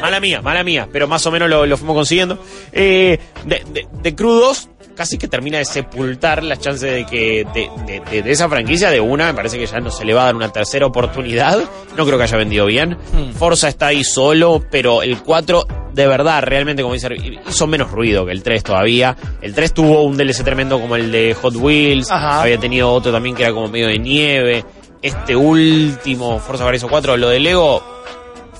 Mala 0.00 0.20
mía, 0.20 0.40
mala 0.42 0.64
mía, 0.64 0.88
pero 0.92 1.06
más 1.08 1.24
o 1.26 1.30
menos 1.30 1.48
lo, 1.48 1.66
lo 1.66 1.76
fuimos 1.76 1.94
consiguiendo. 1.96 2.42
Eh, 2.72 3.18
de, 3.44 3.62
de- 3.72 3.86
de 4.02 4.14
crudos 4.14 4.68
casi 4.98 5.16
que 5.16 5.28
termina 5.28 5.56
de 5.58 5.64
sepultar 5.64 6.42
las 6.42 6.58
chances 6.58 6.92
de 6.92 7.06
que 7.06 7.46
de, 7.54 7.70
de- 7.86 8.00
de- 8.10 8.22
de 8.22 8.30
esa 8.32 8.48
franquicia 8.48 8.90
de 8.90 9.00
una, 9.00 9.28
me 9.28 9.34
parece 9.34 9.56
que 9.56 9.64
ya 9.66 9.78
no 9.78 9.90
se 9.92 10.04
le 10.04 10.12
va 10.12 10.22
a 10.22 10.24
dar 10.26 10.34
una 10.36 10.52
tercera 10.52 10.84
oportunidad. 10.86 11.58
No 11.96 12.04
creo 12.04 12.18
que 12.18 12.24
haya 12.24 12.36
vendido 12.36 12.66
bien. 12.66 12.98
Hmm. 13.12 13.30
Forza 13.34 13.68
está 13.68 13.86
ahí 13.86 14.02
solo, 14.02 14.62
pero 14.70 15.02
el 15.02 15.22
4 15.22 15.66
de 15.94 16.06
verdad, 16.06 16.42
realmente, 16.42 16.82
como 16.82 16.94
dice, 16.94 17.08
hizo 17.48 17.66
menos 17.68 17.90
ruido 17.92 18.26
que 18.26 18.32
el 18.32 18.42
3 18.42 18.62
todavía. 18.64 19.16
El 19.40 19.54
3 19.54 19.72
tuvo 19.72 20.02
un 20.02 20.16
DLC 20.16 20.42
tremendo 20.44 20.80
como 20.80 20.96
el 20.96 21.10
de 21.12 21.34
Hot 21.40 21.54
Wheels, 21.56 22.10
Ajá. 22.10 22.42
había 22.42 22.58
tenido 22.58 22.92
otro 22.92 23.10
también 23.12 23.34
que 23.36 23.44
era 23.44 23.52
como 23.52 23.68
medio 23.68 23.86
de 23.86 23.98
nieve. 23.98 24.64
Este 25.00 25.36
último, 25.36 26.40
Forza 26.40 26.64
Horizon 26.64 26.88
4, 26.90 27.16
lo 27.16 27.28
de 27.28 27.38
Lego, 27.40 27.82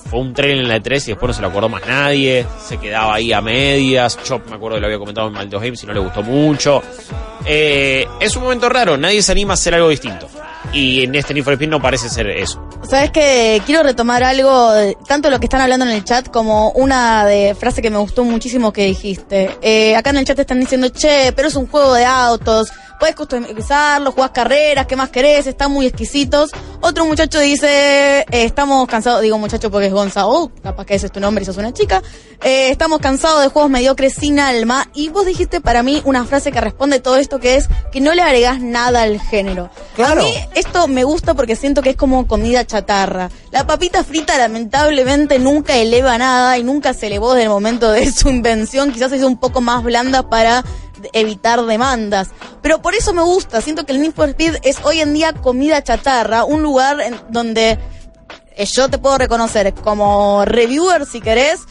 fue 0.09 0.19
un 0.19 0.33
tren 0.33 0.59
en 0.59 0.67
la 0.67 0.77
E3 0.77 1.03
y 1.03 1.07
después 1.11 1.27
no 1.29 1.33
se 1.33 1.41
lo 1.41 1.47
acordó 1.49 1.69
más 1.69 1.85
nadie. 1.87 2.45
Se 2.67 2.77
quedaba 2.77 3.13
ahí 3.15 3.31
a 3.31 3.41
medias. 3.41 4.17
Chop, 4.23 4.47
me 4.49 4.55
acuerdo 4.55 4.75
que 4.77 4.81
lo 4.81 4.87
había 4.87 4.99
comentado 4.99 5.27
en 5.27 5.33
Malditos 5.33 5.61
Games 5.61 5.83
y 5.83 5.85
no 5.85 5.93
le 5.93 5.99
gustó 5.99 6.23
mucho. 6.23 6.81
Eh, 7.45 8.05
es 8.19 8.35
un 8.35 8.43
momento 8.43 8.67
raro, 8.69 8.97
nadie 8.97 9.21
se 9.21 9.31
anima 9.31 9.53
a 9.53 9.55
hacer 9.55 9.73
algo 9.73 9.89
distinto. 9.89 10.27
Y 10.73 11.03
en 11.03 11.15
este 11.15 11.33
Need 11.33 11.43
for 11.43 11.53
Speed 11.53 11.69
no 11.69 11.81
parece 11.81 12.09
ser 12.09 12.27
eso. 12.29 12.61
Sabes 12.87 13.11
que 13.11 13.61
quiero 13.65 13.81
retomar 13.81 14.23
algo, 14.23 14.71
de- 14.71 14.97
tanto 15.07 15.29
lo 15.29 15.39
que 15.39 15.45
están 15.45 15.61
hablando 15.61 15.85
en 15.85 15.91
el 15.93 16.03
chat 16.03 16.27
como 16.29 16.71
una 16.71 17.25
de 17.25 17.55
frase 17.55 17.81
que 17.81 17.89
me 17.89 17.97
gustó 17.97 18.23
muchísimo 18.23 18.73
que 18.73 18.85
dijiste. 18.85 19.57
Eh, 19.61 19.95
acá 19.95 20.09
en 20.11 20.17
el 20.17 20.25
chat 20.25 20.37
están 20.37 20.59
diciendo, 20.59 20.89
che, 20.89 21.31
pero 21.35 21.47
es 21.47 21.55
un 21.55 21.67
juego 21.67 21.93
de 21.93 22.05
autos, 22.05 22.69
puedes 22.99 23.15
customizarlo, 23.15 24.11
jugás 24.11 24.31
carreras, 24.31 24.85
¿qué 24.85 24.95
más 24.95 25.09
querés? 25.09 25.47
Están 25.47 25.71
muy 25.71 25.87
exquisitos. 25.87 26.51
Otro 26.81 27.05
muchacho 27.05 27.39
dice, 27.39 28.19
eh, 28.19 28.25
estamos 28.31 28.87
cansados, 28.87 29.21
digo 29.21 29.37
muchacho 29.37 29.71
porque 29.71 29.87
es 29.87 29.93
Gonza, 29.93 30.27
oh, 30.27 30.51
capaz 30.61 30.85
que 30.85 30.95
ese 30.95 31.07
es 31.07 31.11
tu 31.11 31.19
nombre 31.19 31.41
y 31.41 31.45
sos 31.45 31.57
una 31.57 31.73
chica. 31.73 32.03
Eh, 32.43 32.69
estamos 32.69 32.99
cansados 32.99 33.41
de 33.41 33.49
juegos 33.49 33.69
mediocres 33.71 34.13
sin 34.13 34.39
alma. 34.39 34.87
Y 34.93 35.09
vos 35.09 35.25
dijiste 35.25 35.61
para 35.61 35.83
mí 35.83 36.01
una 36.05 36.25
frase 36.25 36.51
que 36.51 36.61
responde 36.61 36.99
todo 36.99 37.17
esto 37.17 37.39
que 37.39 37.55
es 37.55 37.67
que 37.91 38.01
no 38.01 38.13
le 38.13 38.21
agregás 38.21 38.61
nada 38.61 39.01
al 39.01 39.19
género. 39.19 39.69
Claro. 39.95 40.21
A 40.21 40.23
mí 40.23 40.33
esto 40.55 40.87
me 40.87 41.03
gusta 41.03 41.33
porque 41.33 41.55
siento 41.55 41.81
que 41.81 41.91
es 41.91 41.95
como 41.95 42.27
comida 42.27 42.65
chatarra. 42.65 43.29
La 43.51 43.65
papita 43.65 44.03
frita 44.03 44.37
lamentablemente 44.37 45.39
nunca 45.39 45.75
eleva 45.75 46.17
nada 46.17 46.57
y 46.57 46.63
nunca 46.63 46.93
se 46.93 47.07
elevó 47.07 47.33
desde 47.33 47.43
el 47.45 47.49
momento 47.49 47.91
de 47.91 48.11
su 48.11 48.29
invención. 48.29 48.91
Quizás 48.91 49.11
hizo 49.13 49.27
un 49.27 49.37
poco 49.37 49.61
más 49.61 49.83
blanda 49.83 50.29
para 50.29 50.63
evitar 51.13 51.63
demandas. 51.65 52.29
Pero 52.61 52.81
por 52.81 52.95
eso 52.95 53.13
me 53.13 53.21
gusta. 53.21 53.61
Siento 53.61 53.85
que 53.85 53.91
el 53.93 54.01
Need 54.01 54.13
for 54.13 54.29
Speed 54.29 54.57
es 54.63 54.77
hoy 54.83 55.01
en 55.01 55.13
día 55.13 55.33
comida 55.33 55.83
chatarra. 55.83 56.43
Un 56.45 56.61
lugar 56.61 56.99
en 57.01 57.15
donde 57.29 57.77
eh, 58.55 58.65
yo 58.65 58.89
te 58.89 58.97
puedo 58.97 59.17
reconocer 59.17 59.73
como 59.73 60.43
reviewer 60.45 61.05
si 61.05 61.21
querés. 61.21 61.61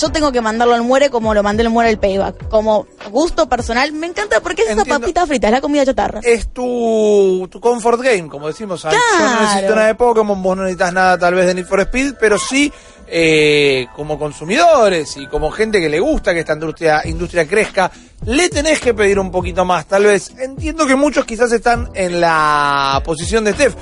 Yo 0.00 0.10
tengo 0.10 0.32
que 0.32 0.40
mandarlo 0.40 0.74
al 0.74 0.82
muere 0.82 1.08
como 1.08 1.34
lo 1.34 1.44
mandé 1.44 1.62
al 1.62 1.70
muere 1.70 1.88
el 1.88 1.98
payback. 1.98 2.48
Como 2.48 2.84
gusto 3.12 3.48
personal, 3.48 3.92
me 3.92 4.08
encanta 4.08 4.40
porque 4.40 4.62
es 4.62 4.70
esa 4.70 4.84
papita 4.84 5.24
frita, 5.24 5.46
es 5.46 5.52
la 5.52 5.60
comida 5.60 5.86
chatarra. 5.86 6.18
Es 6.24 6.48
tu, 6.52 7.46
tu 7.48 7.60
comfort 7.60 8.00
game, 8.00 8.26
como 8.28 8.48
decimos. 8.48 8.80
¿sabes? 8.80 8.98
Yo 8.98 9.18
no 9.20 9.24
Claro. 9.30 9.42
necesito 9.42 9.74
nada 9.76 9.86
de 9.86 9.94
Pokémon, 9.94 10.42
vos 10.42 10.56
no 10.56 10.64
necesitas 10.64 10.92
nada 10.92 11.16
tal 11.16 11.34
vez 11.34 11.46
de 11.46 11.54
Need 11.54 11.66
for 11.66 11.78
Speed, 11.78 12.14
pero 12.18 12.40
sí 12.40 12.72
eh, 13.06 13.86
como 13.94 14.18
consumidores 14.18 15.16
y 15.16 15.26
como 15.26 15.50
gente 15.50 15.80
que 15.80 15.88
le 15.88 16.00
gusta 16.00 16.32
que 16.32 16.40
esta 16.40 16.54
industria, 16.54 17.02
industria 17.04 17.46
crezca, 17.46 17.90
le 18.26 18.48
tenés 18.48 18.80
que 18.80 18.94
pedir 18.94 19.18
un 19.18 19.30
poquito 19.30 19.64
más, 19.64 19.86
tal 19.86 20.04
vez. 20.04 20.32
Entiendo 20.38 20.86
que 20.86 20.96
muchos 20.96 21.24
quizás 21.24 21.52
están 21.52 21.90
en 21.94 22.20
la 22.20 23.02
posición 23.04 23.44
de 23.44 23.52
Steph. 23.52 23.74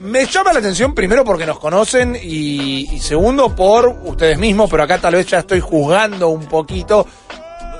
Me 0.00 0.26
llama 0.26 0.52
la 0.52 0.60
atención 0.60 0.94
primero 0.94 1.24
porque 1.24 1.46
nos 1.46 1.58
conocen 1.58 2.16
y, 2.20 2.94
y 2.94 2.98
segundo 3.00 3.54
por 3.54 3.88
ustedes 4.04 4.38
mismos, 4.38 4.70
pero 4.70 4.84
acá 4.84 4.98
tal 4.98 5.14
vez 5.14 5.26
ya 5.26 5.40
estoy 5.40 5.60
juzgando 5.60 6.28
un 6.28 6.46
poquito. 6.46 7.06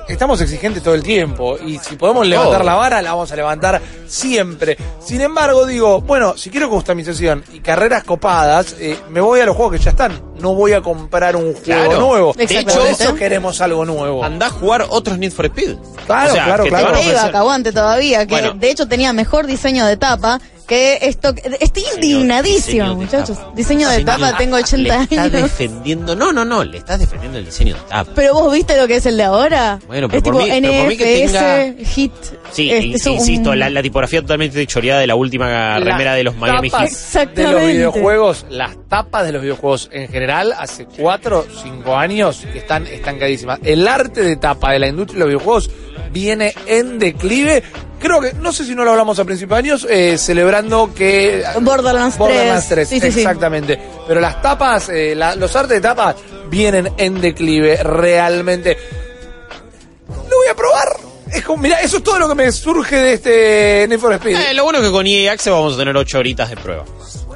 Estamos 0.09 0.41
exigentes 0.41 0.81
todo 0.81 0.95
el 0.95 1.03
tiempo 1.03 1.57
y 1.63 1.77
si 1.77 1.95
podemos 1.95 2.25
levantar 2.25 2.55
Todo. 2.57 2.63
la 2.63 2.73
vara 2.73 3.01
la 3.01 3.11
vamos 3.11 3.31
a 3.31 3.35
levantar 3.35 3.79
siempre. 4.07 4.75
Sin 4.99 5.21
embargo, 5.21 5.67
digo, 5.67 6.01
bueno, 6.01 6.35
si 6.35 6.49
quiero 6.49 6.67
customización 6.67 7.43
y 7.53 7.59
carreras 7.59 8.03
copadas, 8.03 8.75
eh, 8.79 8.97
me 9.09 9.21
voy 9.21 9.39
a 9.39 9.45
los 9.45 9.55
juegos 9.55 9.73
que 9.77 9.83
ya 9.83 9.91
están. 9.91 10.19
No 10.39 10.55
voy 10.55 10.73
a 10.73 10.81
comprar 10.81 11.35
un 11.35 11.53
juego 11.53 11.61
Claro. 11.63 11.99
nuevo. 11.99 12.33
De 12.33 12.43
hecho, 12.45 12.79
Por 12.79 12.87
eso 12.87 13.13
queremos 13.15 13.61
algo 13.61 13.85
nuevo. 13.85 14.23
Andá 14.23 14.47
a 14.47 14.49
jugar 14.49 14.85
otros 14.89 15.19
Need 15.19 15.31
for 15.31 15.45
Speed. 15.45 15.75
Claro, 16.07 16.33
claro, 16.33 16.63
que 16.63 16.71
te 16.71 16.75
claro. 16.75 16.91
van 16.97 17.35
a 17.35 17.39
aguante 17.39 17.71
todavía, 17.71 18.25
que 18.25 18.33
Bueno. 18.33 18.53
de 18.55 18.71
hecho 18.71 18.87
tenía 18.87 19.13
mejor 19.13 19.45
diseño 19.45 19.85
de 19.85 19.95
tapa 19.95 20.39
que 20.69 20.99
esto. 21.01 21.33
Estoy 21.59 21.83
de 22.89 22.95
muchachos. 22.95 23.37
tapa. 23.37 23.51
Diseño 23.55 23.89
de 23.89 24.03
tapa, 24.05 24.37
tengo 24.37 24.55
80 24.55 24.77
le 24.97 25.03
Estás 25.03 25.17
años. 25.19 25.31
defendiendo. 25.41 26.15
No, 26.15 26.31
no, 26.31 26.45
no, 26.45 26.63
le 26.63 26.77
estás 26.77 26.99
defendiendo 26.99 27.39
el 27.39 27.45
diseño 27.45 27.73
de 27.75 27.81
tapa. 27.89 28.11
Pero 28.15 28.35
vos 28.35 28.53
viste 28.53 28.77
lo 28.77 28.87
que 28.87 28.95
es 28.97 29.05
el 29.05 29.17
de 29.17 29.23
ahora. 29.23 29.79
Bueno, 29.87 30.07
pero 30.07 30.17
es 30.19 30.23
por 30.23 30.33
tipo 30.35 30.45
mí- 30.45 30.61
pero 30.61 30.73
por 30.79 30.87
mí 30.87 30.97
que 30.97 31.27
tenga- 31.27 31.85
hit. 31.85 32.11
Sí, 32.51 32.69
este, 32.69 32.85
in- 32.85 32.95
es 32.95 33.05
un- 33.05 33.13
insisto, 33.13 33.55
la, 33.55 33.69
la 33.69 33.81
tipografía 33.81 34.21
totalmente 34.21 34.65
choreada 34.67 35.01
de 35.01 35.07
la 35.07 35.15
última 35.15 35.79
remera 35.79 36.13
de 36.13 36.23
los 36.23 36.35
Miami 36.37 36.69
Heat. 36.69 37.29
de 37.35 37.43
los 37.51 37.61
videojuegos, 37.65 38.45
las 38.49 38.77
tapas 38.87 39.25
de 39.25 39.31
los 39.33 39.41
videojuegos 39.41 39.89
en 39.91 40.07
general, 40.07 40.53
hace 40.57 40.85
4 40.85 41.39
o 41.39 41.45
5 41.63 41.95
años 41.97 42.43
que 42.53 42.59
están 42.59 42.85
estancadísimas. 42.87 43.59
El 43.63 43.87
arte 43.87 44.21
de 44.21 44.35
tapa 44.37 44.71
de 44.71 44.79
la 44.79 44.87
industria 44.87 45.15
de 45.15 45.19
los 45.19 45.27
videojuegos 45.29 45.69
viene 46.11 46.53
en 46.67 46.99
declive. 46.99 47.63
Creo 47.99 48.21
que, 48.21 48.33
no 48.33 48.51
sé 48.53 48.63
si 48.65 48.73
no 48.75 48.83
lo 48.83 48.91
hablamos 48.91 49.19
a 49.19 49.25
principios 49.25 49.61
de 49.61 49.69
años, 49.69 49.87
eh, 49.89 50.17
celebrando 50.17 50.91
que... 50.95 51.43
Borderlands 51.61 52.15
3. 52.15 52.17
Borderlands 52.17 52.67
3, 52.69 52.87
Sí, 52.89 52.99
sí, 52.99 53.11
sí. 53.11 53.19
exactamente. 53.19 53.79
Pero 54.07 54.19
las 54.21 54.41
tapas, 54.41 54.89
eh, 54.89 55.13
la- 55.15 55.35
los 55.35 55.53
artes 55.55 55.75
de 55.77 55.81
tapas 55.81 56.15
vienen 56.49 56.89
en 56.97 57.19
declive 57.21 57.77
realmente. 57.83 58.77
Lo 60.07 60.37
voy 60.37 60.47
a 60.51 60.55
probar. 60.55 60.87
Es 61.31 61.43
como, 61.43 61.61
mira, 61.61 61.79
eso 61.81 61.97
es 61.97 62.03
todo 62.03 62.17
lo 62.17 62.27
que 62.27 62.35
me 62.35 62.51
surge 62.51 62.95
de 62.95 63.13
este 63.13 63.85
Need 63.87 63.99
for 63.99 64.13
Speed. 64.13 64.35
Eh, 64.35 64.53
lo 64.55 64.63
bueno 64.63 64.79
es 64.79 64.85
que 64.85 64.91
con 64.91 65.05
EA 65.05 65.33
Access 65.33 65.51
vamos 65.53 65.75
a 65.75 65.77
tener 65.77 65.95
8 65.95 66.17
horitas 66.19 66.49
de 66.49 66.57
prueba. 66.57 66.85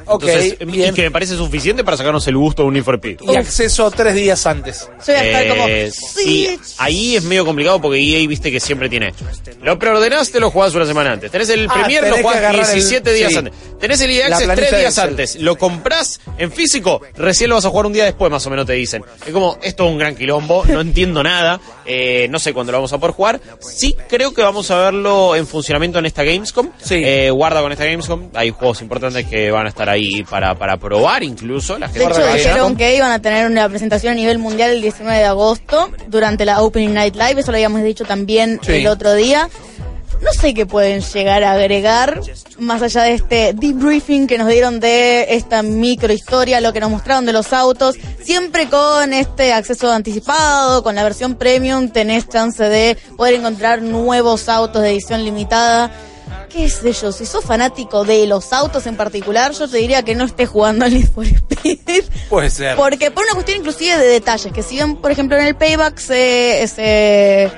Ok, 0.06 0.22
Entonces, 0.24 0.56
y 0.60 0.64
bien. 0.64 0.94
que 0.94 1.02
me 1.02 1.10
parece 1.10 1.36
suficiente 1.36 1.84
para 1.84 1.96
sacarnos 1.96 2.26
el 2.28 2.36
gusto 2.36 2.62
de 2.62 2.68
un 2.68 2.76
Speed. 2.76 3.20
Y 3.22 3.36
acceso 3.36 3.90
tres 3.90 4.14
días 4.14 4.46
antes. 4.46 4.88
A 5.08 5.24
estar 5.24 5.48
como. 5.48 5.68
Eh, 5.68 5.90
Sí. 5.90 6.48
sí, 6.50 6.58
ahí 6.78 7.16
es 7.16 7.22
medio 7.24 7.44
complicado 7.44 7.80
porque 7.80 7.98
EA 7.98 8.26
viste 8.28 8.50
que 8.52 8.60
siempre 8.60 8.88
tiene. 8.88 9.12
Lo 9.62 9.78
preordenaste, 9.78 10.40
lo 10.40 10.50
jugás 10.50 10.74
una 10.74 10.86
semana 10.86 11.12
antes. 11.12 11.30
Tenés 11.30 11.48
el 11.50 11.66
Ah, 11.68 11.74
Premier, 11.74 12.08
lo 12.08 12.16
jugás 12.18 12.36
agarrar 12.36 12.64
el- 12.66 12.72
17 12.74 13.12
días 13.12 13.32
sí. 13.32 13.38
antes. 13.38 13.54
Tenés 13.80 14.00
el 14.00 14.10
EA 14.10 14.26
Access 14.26 14.44
planilla 14.44 14.54
3 14.56 14.70
de 14.70 14.78
días 14.78 14.98
antes. 14.98 15.36
Lo 15.36 15.56
comprás 15.56 16.20
en 16.38 16.50
físico, 16.52 17.00
recién 17.16 17.50
lo 17.50 17.56
vas 17.56 17.64
a 17.64 17.70
jugar 17.70 17.86
un 17.86 17.92
día 17.92 18.04
después, 18.04 18.30
más 18.30 18.46
o 18.46 18.50
menos 18.50 18.66
te 18.66 18.72
dicen. 18.74 19.04
Es 19.26 19.32
como, 19.32 19.58
esto 19.62 19.84
es 19.86 19.90
un 19.90 19.98
gran 19.98 20.14
quilombo, 20.16 20.64
no 20.66 20.80
entiendo 20.80 21.22
nada. 21.22 21.60
eh, 21.86 22.28
no 22.30 22.38
sé 22.38 22.54
cuándo 22.54 22.72
lo 22.72 22.78
vamos 22.78 22.94
a 22.94 22.98
poder 22.98 23.14
jugar. 23.14 23.40
Sí, 23.60 23.94
creo 24.08 24.32
que 24.32 24.40
vamos 24.40 24.70
a 24.70 24.78
verlo 24.78 25.36
en 25.36 25.46
funcionamiento 25.46 25.98
en 25.98 26.06
esta 26.06 26.24
Gamescom. 26.24 26.70
Sí. 26.82 26.94
Eh, 27.04 27.28
guarda 27.30 27.60
con 27.60 27.72
esta 27.72 27.84
Gamescom. 27.84 28.30
Hay 28.32 28.48
juegos 28.50 28.80
importantes 28.80 29.26
que 29.26 29.50
van 29.50 29.66
a 29.66 29.68
estar 29.68 29.90
ahí 29.90 29.93
para, 30.28 30.54
para 30.54 30.76
probar 30.76 31.22
incluso. 31.22 31.78
La 31.78 31.88
gente 31.88 32.00
De 32.00 32.06
hecho, 32.06 32.32
dijeron 32.34 32.76
que 32.76 32.96
iban 32.96 33.10
a 33.10 33.20
tener 33.20 33.46
una 33.50 33.68
presentación 33.68 34.12
a 34.12 34.16
nivel 34.16 34.38
mundial 34.38 34.70
el 34.70 34.82
19 34.82 35.18
de 35.18 35.24
agosto 35.24 35.90
durante 36.08 36.44
la 36.44 36.62
Opening 36.62 36.94
Night 36.94 37.14
Live. 37.16 37.40
Eso 37.40 37.50
lo 37.50 37.56
habíamos 37.56 37.82
dicho 37.82 38.04
también 38.04 38.60
Sí. 38.62 38.72
el 38.72 38.86
otro 38.86 39.14
día. 39.14 39.48
No 40.22 40.32
sé 40.32 40.54
qué 40.54 40.64
pueden 40.64 41.02
llegar 41.02 41.42
a 41.44 41.52
agregar 41.52 42.20
más 42.58 42.80
allá 42.80 43.02
de 43.02 43.12
este 43.14 43.52
debriefing 43.52 44.26
que 44.26 44.38
nos 44.38 44.48
dieron 44.48 44.80
de 44.80 45.26
esta 45.34 45.62
microhistoria, 45.62 46.60
lo 46.62 46.72
que 46.72 46.80
nos 46.80 46.90
mostraron 46.90 47.26
de 47.26 47.32
los 47.34 47.52
autos. 47.52 47.96
Siempre 48.22 48.68
con 48.68 49.12
este 49.12 49.52
acceso 49.52 49.90
anticipado, 49.92 50.82
con 50.82 50.94
la 50.94 51.02
versión 51.02 51.34
premium, 51.34 51.88
tenés 51.90 52.26
chance 52.28 52.62
de 52.62 52.96
poder 53.18 53.34
encontrar 53.34 53.82
nuevos 53.82 54.48
autos 54.48 54.80
de 54.82 54.90
edición 54.92 55.24
limitada. 55.24 55.90
¿Qué 56.54 56.70
sé 56.70 56.92
yo? 56.92 57.10
Si 57.10 57.26
sos 57.26 57.44
fanático 57.44 58.04
de 58.04 58.26
los 58.28 58.52
autos 58.52 58.86
en 58.86 58.96
particular, 58.96 59.50
yo 59.52 59.66
te 59.68 59.78
diría 59.78 60.02
que 60.04 60.14
no 60.14 60.24
estés 60.24 60.48
jugando 60.48 60.84
al 60.84 60.94
Need 60.94 61.08
for 61.10 61.24
Speed. 61.26 62.04
Puede 62.30 62.48
ser. 62.48 62.76
Porque 62.76 63.10
por 63.10 63.24
una 63.24 63.32
cuestión 63.34 63.58
inclusive 63.58 63.98
de 63.98 64.06
detalles, 64.06 64.52
que 64.52 64.62
si 64.62 64.76
bien, 64.76 64.94
por 64.96 65.10
ejemplo, 65.10 65.36
en 65.36 65.46
el 65.46 65.56
Payback 65.56 65.98
se, 65.98 66.64
se- 66.72 67.50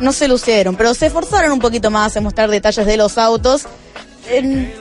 no 0.00 0.12
se 0.12 0.26
lucieron, 0.26 0.74
pero 0.74 0.94
se 0.94 1.06
esforzaron 1.06 1.52
un 1.52 1.60
poquito 1.60 1.92
más 1.92 2.16
en 2.16 2.24
mostrar 2.24 2.50
detalles 2.50 2.84
de 2.84 2.96
los 2.96 3.18
autos. 3.18 3.66
En- 4.28 4.72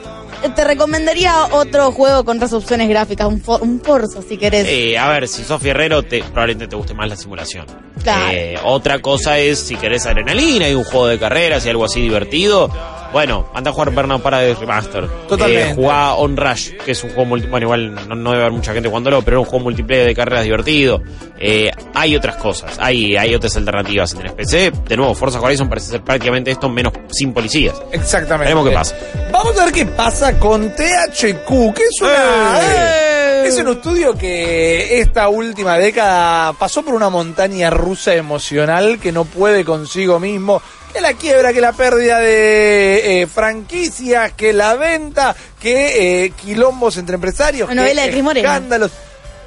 te 0.56 0.64
recomendaría 0.66 1.46
otro 1.52 1.92
juego 1.94 2.26
con 2.26 2.36
otras 2.38 2.52
opciones 2.54 2.90
gráficas, 2.90 3.28
un, 3.28 3.40
For- 3.40 3.62
un 3.62 3.80
Forza 3.82 4.22
si 4.28 4.36
querés. 4.38 4.66
Eh, 4.68 4.98
a 4.98 5.08
ver, 5.10 5.28
si 5.28 5.44
sos 5.44 5.62
fierrero, 5.62 6.02
te, 6.04 6.22
probablemente 6.24 6.68
te 6.68 6.76
guste 6.76 6.94
más 6.96 7.08
la 7.08 7.16
simulación. 7.16 7.66
Claro. 8.02 8.32
Eh, 8.36 8.56
otra 8.64 9.00
cosa 9.00 9.38
es 9.38 9.60
si 9.60 9.76
querés 9.76 10.06
adrenalina 10.08 10.68
y 10.68 10.74
un 10.74 10.84
juego 10.84 11.08
de 11.08 11.20
carreras 11.20 11.66
y 11.66 11.70
algo 11.70 11.86
así 11.86 12.02
divertido. 12.02 12.70
Bueno, 13.14 13.48
anda 13.54 13.70
a 13.70 13.74
jugar 13.74 13.92
Burnout 13.92 14.24
Paradise 14.24 14.60
Remaster. 14.60 15.08
Totalmente. 15.28 15.70
Eh, 15.70 15.74
jugá 15.76 16.16
On 16.16 16.36
Rush, 16.36 16.72
que 16.84 16.92
es 16.92 17.04
un 17.04 17.12
juego 17.12 17.26
multi... 17.26 17.48
Bueno, 17.48 17.68
igual 17.68 17.94
no, 18.10 18.16
no 18.16 18.32
debe 18.32 18.44
haber 18.44 18.54
mucha 18.54 18.74
gente 18.74 18.90
jugándolo, 18.90 19.22
pero 19.22 19.38
es 19.38 19.46
un 19.46 19.50
juego 19.52 19.66
multiplayer 19.66 20.08
de 20.08 20.16
carreras 20.16 20.44
divertido. 20.44 21.02
Eh, 21.40 21.70
hay 21.94 22.16
otras 22.16 22.38
cosas, 22.38 22.78
hay, 22.80 23.16
hay 23.16 23.36
otras 23.36 23.56
alternativas 23.56 24.10
si 24.10 24.18
tenés 24.18 24.34
PC. 24.34 24.72
De 24.88 24.98
nuevo, 24.98 25.14
Forza 25.14 25.40
Horizon 25.40 25.70
parece 25.70 25.92
ser 25.92 26.02
prácticamente 26.02 26.50
esto 26.50 26.68
menos 26.70 26.92
sin 27.12 27.34
policías. 27.34 27.76
Exactamente. 27.92 28.46
Veremos 28.46 28.68
qué 28.68 28.74
pasa. 28.74 28.96
Vamos 29.32 29.60
a 29.60 29.66
ver 29.66 29.74
qué 29.74 29.86
pasa 29.86 30.40
con 30.40 30.72
THQ, 30.72 31.74
que 31.76 31.84
es 31.84 32.02
una... 32.02 32.60
¡Eh! 32.62 33.14
Es 33.46 33.58
un 33.58 33.68
estudio 33.68 34.18
que 34.18 35.02
esta 35.02 35.28
última 35.28 35.78
década 35.78 36.54
pasó 36.54 36.82
por 36.82 36.94
una 36.96 37.10
montaña 37.10 37.70
rusa 37.70 38.16
emocional 38.16 39.00
que 39.00 39.12
no 39.12 39.26
puede 39.26 39.66
consigo 39.66 40.20
mismo. 40.20 40.62
Que 40.94 41.02
la 41.02 41.14
quiebra, 41.14 41.52
que 41.52 41.60
la 41.62 41.72
pérdida 41.74 42.20
de 42.20 43.22
eh, 43.24 43.28
franquicias, 43.28 44.32
que 44.34 44.54
la 44.54 44.76
venta, 44.76 45.36
que 45.60 46.26
eh, 46.26 46.30
quilombos 46.32 46.98
entre 46.98 47.16
empresarios, 47.16 47.68
Una 47.70 47.82
novela 47.82 48.02
que 48.02 48.08
de 48.08 48.12
Cris 48.14 48.24
Morena. 48.24 48.48
escándalos. 48.54 48.92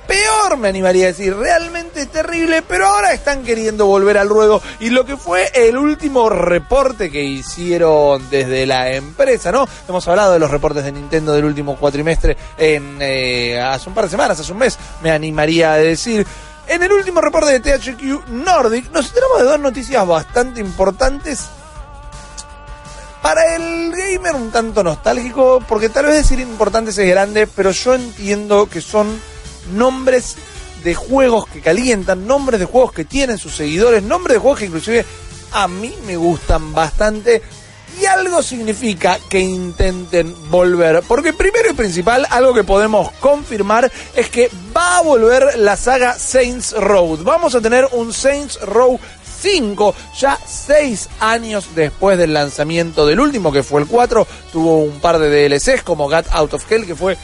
Peor 0.08 0.56
me 0.56 0.68
animaría 0.68 1.04
a 1.06 1.08
decir, 1.08 1.36
realmente 1.36 2.06
terrible, 2.06 2.62
pero 2.62 2.86
ahora 2.86 3.12
están 3.12 3.42
queriendo 3.42 3.86
volver 3.86 4.18
al 4.18 4.28
ruedo. 4.28 4.62
Y 4.78 4.90
lo 4.90 5.04
que 5.04 5.16
fue 5.16 5.50
el 5.52 5.76
último 5.76 6.28
reporte 6.28 7.10
que 7.10 7.24
hicieron 7.24 8.28
desde 8.30 8.66
la 8.66 8.92
empresa, 8.92 9.50
¿no? 9.50 9.66
Hemos 9.88 10.06
hablado 10.06 10.32
de 10.32 10.38
los 10.38 10.50
reportes 10.50 10.84
de 10.84 10.92
Nintendo 10.92 11.32
del 11.32 11.44
último 11.44 11.76
cuatrimestre 11.76 12.36
en 12.56 12.98
eh, 13.00 13.60
hace 13.60 13.88
un 13.88 13.96
par 13.96 14.04
de 14.04 14.10
semanas, 14.10 14.38
hace 14.38 14.52
un 14.52 14.58
mes, 14.58 14.78
me 15.02 15.10
animaría 15.10 15.72
a 15.72 15.76
decir. 15.76 16.24
En 16.68 16.82
el 16.82 16.92
último 16.92 17.20
reporte 17.20 17.58
de 17.58 17.60
THQ 17.60 18.28
Nordic 18.28 18.90
nos 18.90 19.06
enteramos 19.06 19.38
de 19.38 19.44
dos 19.44 19.60
noticias 19.60 20.06
bastante 20.06 20.60
importantes 20.60 21.46
para 23.22 23.56
el 23.56 23.92
gamer 23.92 24.34
un 24.36 24.50
tanto 24.50 24.84
nostálgico, 24.84 25.62
porque 25.66 25.88
tal 25.88 26.06
vez 26.06 26.14
decir 26.14 26.38
importantes 26.38 26.96
es 26.98 27.08
grande, 27.08 27.46
pero 27.46 27.70
yo 27.72 27.94
entiendo 27.94 28.66
que 28.66 28.80
son 28.80 29.20
nombres 29.74 30.36
de 30.84 30.94
juegos 30.94 31.46
que 31.48 31.60
calientan, 31.60 32.26
nombres 32.26 32.60
de 32.60 32.66
juegos 32.66 32.92
que 32.92 33.04
tienen 33.04 33.38
sus 33.38 33.56
seguidores, 33.56 34.02
nombres 34.02 34.34
de 34.34 34.40
juegos 34.40 34.60
que 34.60 34.66
inclusive 34.66 35.04
a 35.52 35.66
mí 35.66 35.94
me 36.06 36.16
gustan 36.16 36.72
bastante. 36.72 37.42
Y 38.00 38.04
algo 38.04 38.42
significa 38.42 39.18
que 39.28 39.40
intenten 39.40 40.34
volver. 40.50 41.02
Porque 41.08 41.32
primero 41.32 41.70
y 41.70 41.74
principal, 41.74 42.26
algo 42.30 42.52
que 42.52 42.64
podemos 42.64 43.10
confirmar 43.20 43.90
es 44.14 44.28
que 44.28 44.50
va 44.76 44.98
a 44.98 45.02
volver 45.02 45.58
la 45.58 45.76
saga 45.76 46.18
Saints 46.18 46.72
Row. 46.72 47.16
Vamos 47.22 47.54
a 47.54 47.60
tener 47.60 47.88
un 47.92 48.12
Saints 48.12 48.60
Row 48.60 49.00
5, 49.40 49.94
ya 50.18 50.38
6 50.46 51.08
años 51.20 51.68
después 51.74 52.18
del 52.18 52.34
lanzamiento 52.34 53.06
del 53.06 53.20
último, 53.20 53.52
que 53.52 53.62
fue 53.62 53.80
el 53.80 53.86
4. 53.86 54.26
Tuvo 54.52 54.78
un 54.78 55.00
par 55.00 55.18
de 55.18 55.48
DLCs 55.48 55.82
como 55.82 56.08
Got 56.08 56.26
Out 56.32 56.54
of 56.54 56.70
Hell, 56.70 56.86
que 56.86 56.94
fue 56.94 57.16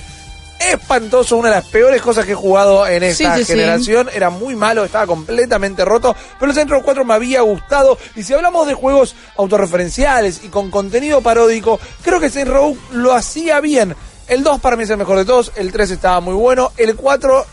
espantoso, 0.73 1.37
una 1.37 1.49
de 1.49 1.57
las 1.57 1.65
peores 1.67 2.01
cosas 2.03 2.25
que 2.25 2.33
he 2.33 2.37
jugado 2.37 2.87
en 2.87 3.03
esta 3.03 3.35
Sí, 3.37 3.41
sí, 3.41 3.45
sí. 3.45 3.53
generación. 3.53 4.09
Era 4.15 4.31
muy 4.31 4.55
malo, 4.55 4.85
estaba 4.85 5.07
completamente 5.07 5.85
roto, 5.85 6.15
pero 6.39 6.53
el 6.53 6.69
Row 6.69 6.83
4 6.83 7.05
me 7.05 7.15
había 7.15 7.41
gustado. 7.43 7.99
Y 8.17 8.23
si 8.23 8.33
hablamos 8.35 8.67
de 8.67 8.75
juegos 8.75 9.15
autorreferenciales 9.37 10.43
y 10.45 10.49
con 10.49 10.71
contenido 10.71 11.21
paródico, 11.21 11.79
creo 12.03 12.21
que 12.21 12.31
Saints 12.31 12.51
Row 12.53 12.77
lo 12.93 13.13
hacía 13.13 13.61
bien. 13.61 13.95
El 14.29 14.43
2 14.43 14.61
para 14.61 14.77
mí 14.77 14.85
es 14.85 14.91
el 14.91 14.97
mejor 14.97 15.19
de 15.19 15.25
todos, 15.25 15.53
el 15.57 15.73
3 15.73 15.91
estaba 15.91 16.21
muy 16.21 16.35
bueno, 16.35 16.73
el 16.77 16.95
4 16.97 17.45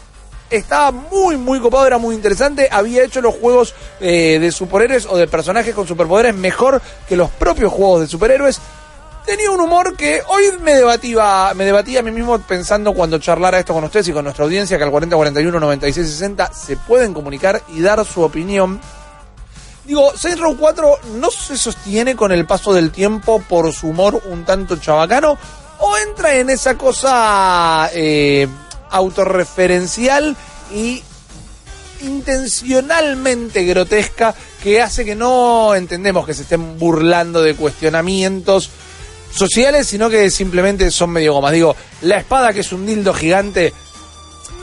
estaba 0.50 0.92
muy, 0.92 1.38
muy 1.38 1.60
copado, 1.60 1.86
era 1.86 1.98
muy 1.98 2.16
interesante. 2.16 2.68
Había 2.72 3.04
hecho 3.04 3.22
los 3.22 3.36
juegos 3.36 3.76
eh, 4.00 4.38
de 4.40 4.52
superhéroes 4.52 5.06
o 5.06 5.18
de 5.18 5.28
personajes 5.28 5.76
con 5.76 5.88
superpoderes 5.88 6.34
mejor 6.36 6.82
que 7.08 7.16
los 7.16 7.30
propios 7.30 7.72
juegos 7.72 8.02
de 8.02 8.08
superhéroes. 8.08 8.60
Tenía 9.30 9.52
un 9.52 9.62
humor 9.62 9.96
que 9.96 10.24
hoy 10.28 10.46
me 10.60 10.74
debatía, 10.74 11.54
me 11.56 11.64
debatía 11.64 12.00
a 12.00 12.02
mí 12.02 12.10
mismo 12.10 12.40
pensando 12.40 12.94
cuando 12.94 13.20
charlara 13.20 13.60
esto 13.60 13.76
con 13.76 13.84
ustedes 13.84 14.08
y 14.08 14.12
con 14.12 14.24
nuestra 14.24 14.44
audiencia 14.44 14.76
que 14.76 14.84
al 14.84 14.90
4041 14.90 15.60
9660 15.60 16.52
se 16.52 16.76
pueden 16.78 17.14
comunicar 17.14 17.62
y 17.68 17.80
dar 17.80 18.04
su 18.08 18.24
opinión. 18.24 18.82
Digo, 19.86 20.18
Saints 20.18 20.42
Row 20.42 20.58
4 20.58 21.00
no 21.20 21.30
se 21.30 21.60
sostiene 21.60 22.16
con 22.16 22.32
el 22.32 22.48
paso 22.48 22.74
del 22.74 22.90
tiempo 22.90 23.40
por 23.48 23.72
su 23.72 23.90
humor 23.90 24.20
un 24.32 24.46
tanto 24.46 24.78
chabacano 24.78 25.38
o 25.78 25.98
entra 25.98 26.34
en 26.34 26.50
esa 26.50 26.76
cosa 26.76 27.88
eh, 27.94 28.48
autorreferencial 28.90 30.36
y 30.74 31.04
intencionalmente 32.02 33.64
grotesca 33.64 34.34
que 34.64 34.82
hace 34.82 35.06
que 35.06 35.14
no 35.14 35.76
entendemos 35.76 36.26
que 36.26 36.34
se 36.34 36.42
estén 36.42 36.80
burlando 36.80 37.44
de 37.44 37.56
cuestionamientos 37.56 38.72
sociales, 39.32 39.88
sino 39.88 40.10
que 40.10 40.30
simplemente 40.30 40.90
son 40.92 41.12
medio 41.12 41.34
gomas. 41.34 41.52
Digo, 41.52 41.76
la 42.02 42.18
espada 42.18 42.54
que 42.54 42.62
es 42.62 42.72
un 42.72 42.86
dildo 42.86 43.14
gigante 43.14 43.74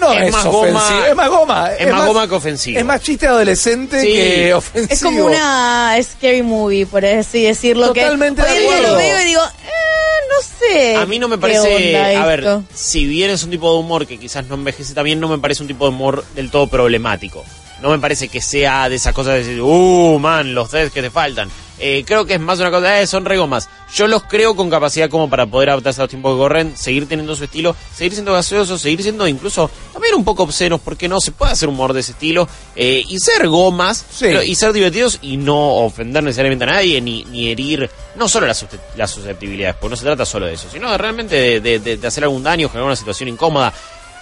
no 0.01 0.13
es, 0.13 0.27
Es 0.27 0.33
más 0.33 0.45
ofensivo. 0.47 0.79
goma- 0.79 1.09
es 1.09 1.15
más 1.17 1.29
goma. 1.29 1.71
es 1.79 1.93
más 1.93 2.07
goma 2.07 2.29
que 2.29 2.35
ofensivo. 2.35 2.79
Es 2.79 2.85
más 2.85 3.01
chiste 3.01 3.27
adolescente 3.27 4.01
Sí. 4.01 4.13
que 4.13 4.55
ofensivo. 4.55 4.93
Es 4.95 5.03
como 5.03 5.25
una 5.27 5.97
scary 6.03 6.43
movie, 6.43 6.85
por 6.87 7.05
así 7.07 7.45
decirlo. 7.45 7.89
Totalmente 7.89 8.43
que 8.43 8.49
de 8.51 8.59
acuerdo. 8.67 8.91
lo 8.93 8.97
veo 8.99 9.23
y 9.23 9.25
digo, 9.25 9.41
eh, 9.43 10.27
no 10.29 10.69
sé. 10.69 10.97
A 10.97 11.07
mí 11.07 11.19
no 11.19 11.29
me 11.29 11.39
parece, 11.39 11.97
a 12.15 12.27
ver, 12.27 12.41
esto. 12.41 12.65
si 12.75 13.07
bien 13.07 13.31
es 13.31 13.43
un 13.43 13.51
tipo 13.51 13.73
de 13.73 13.79
humor 13.79 14.07
que 14.07 14.19
quizás 14.19 14.45
no 14.47 14.55
envejece 14.57 14.93
también, 14.93 15.19
no 15.19 15.29
me 15.29 15.39
parece 15.39 15.63
un 15.63 15.69
tipo 15.69 15.85
de 15.87 15.91
humor 15.91 16.25
del 16.35 16.51
todo 16.51 16.67
problemático. 16.67 17.43
No 17.81 17.91
me 17.91 17.99
parece 17.99 18.29
que 18.29 18.41
sea 18.43 18.89
de 18.91 18.97
esas 18.97 19.15
cosas 19.15 19.35
de 19.35 19.39
decir, 19.45 19.63
uh, 19.63 20.19
man, 20.19 20.55
los 20.55 20.71
deaths 20.71 20.93
que 20.93 21.01
te 21.03 21.11
faltan. 21.11 21.51
Eh, 21.79 22.05
creo 22.07 22.25
que 22.25 22.35
es 22.35 22.41
más 22.41 22.59
una 22.59 22.71
cosa, 22.71 23.01
eh, 23.01 23.07
son 23.07 23.25
regomas. 23.27 23.69
Yo 23.95 24.07
los 24.07 24.23
creo 24.25 24.57
con 24.57 24.71
capacidad 24.71 25.11
como 25.11 25.29
para 25.29 25.45
poder 25.47 25.69
adaptarse 25.71 26.01
a 26.01 26.05
los 26.05 26.11
tiempos 26.11 26.35
que 26.35 26.39
corren, 26.39 26.77
seguir 26.77 27.07
teniendo 27.09 27.37
su 27.37 27.45
estilo, 27.45 27.77
seguir 27.95 28.13
siendo 28.15 28.33
gaseosos, 28.33 28.81
seguir 28.81 29.03
siendo 29.03 29.29
incluso 29.29 29.71
también 29.93 30.15
un 30.15 30.25
poco 30.25 30.45
obscenos, 30.45 30.81
porque 30.81 31.07
no 31.09 31.21
se 31.21 31.33
puede 31.33 31.53
hacer 31.53 31.69
humor 31.69 31.93
de 31.93 32.01
ese 32.01 32.13
estilo, 32.13 32.49
eh, 32.75 33.05
y 33.07 33.19
ser 33.19 33.47
gomas, 33.49 33.99
Sí. 34.11 34.25
pero- 34.27 34.43
y 34.43 34.55
ser 34.55 34.73
divertidos 34.73 35.19
y 35.21 35.37
no 35.37 35.77
ofender 35.85 36.23
necesariamente 36.23 36.65
a 36.65 36.69
nadie, 36.69 37.01
ni, 37.01 37.25
ni 37.25 37.49
herir, 37.49 37.91
no 38.17 38.29
solo 38.29 38.47
las, 38.47 38.65
las 38.97 39.11
susceptibilidades, 39.11 39.77
porque 39.79 39.91
no 39.91 39.97
se 39.97 40.05
trata 40.05 40.25
solo 40.25 40.47
de 40.47 40.55
eso, 40.55 40.69
sino 40.73 40.91
de 40.91 40.97
realmente 40.99 41.37
de, 41.37 41.61
de- 41.61 41.79
de- 41.79 41.97
de 41.99 42.07
hacer 42.07 42.25
algún 42.25 42.43
daño, 42.43 42.69
generar 42.69 42.87
una 42.87 42.97
situación 42.97 43.29
incómoda. 43.29 43.73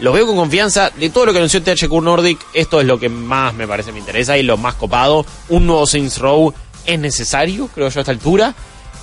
Los 0.00 0.12
veo 0.12 0.26
con 0.26 0.34
confianza. 0.34 0.90
De 0.96 1.08
todo 1.10 1.26
lo 1.26 1.32
que 1.32 1.38
anunció 1.38 1.62
THQ 1.62 2.00
Nordic, 2.02 2.40
esto 2.52 2.80
es 2.80 2.86
lo 2.86 2.98
que 2.98 3.08
más 3.08 3.54
me 3.54 3.68
parece 3.68 3.92
me 3.92 4.00
interesa 4.00 4.36
y 4.36 4.42
lo 4.42 4.56
más 4.56 4.74
copado. 4.74 5.24
Un 5.50 5.68
nuevo 5.68 5.86
Saints 5.86 6.18
Row 6.18 6.52
es 6.86 6.98
necesario, 6.98 7.68
creo 7.74 7.88
yo, 7.88 8.00
a 8.00 8.02
esta 8.02 8.12
altura. 8.12 8.54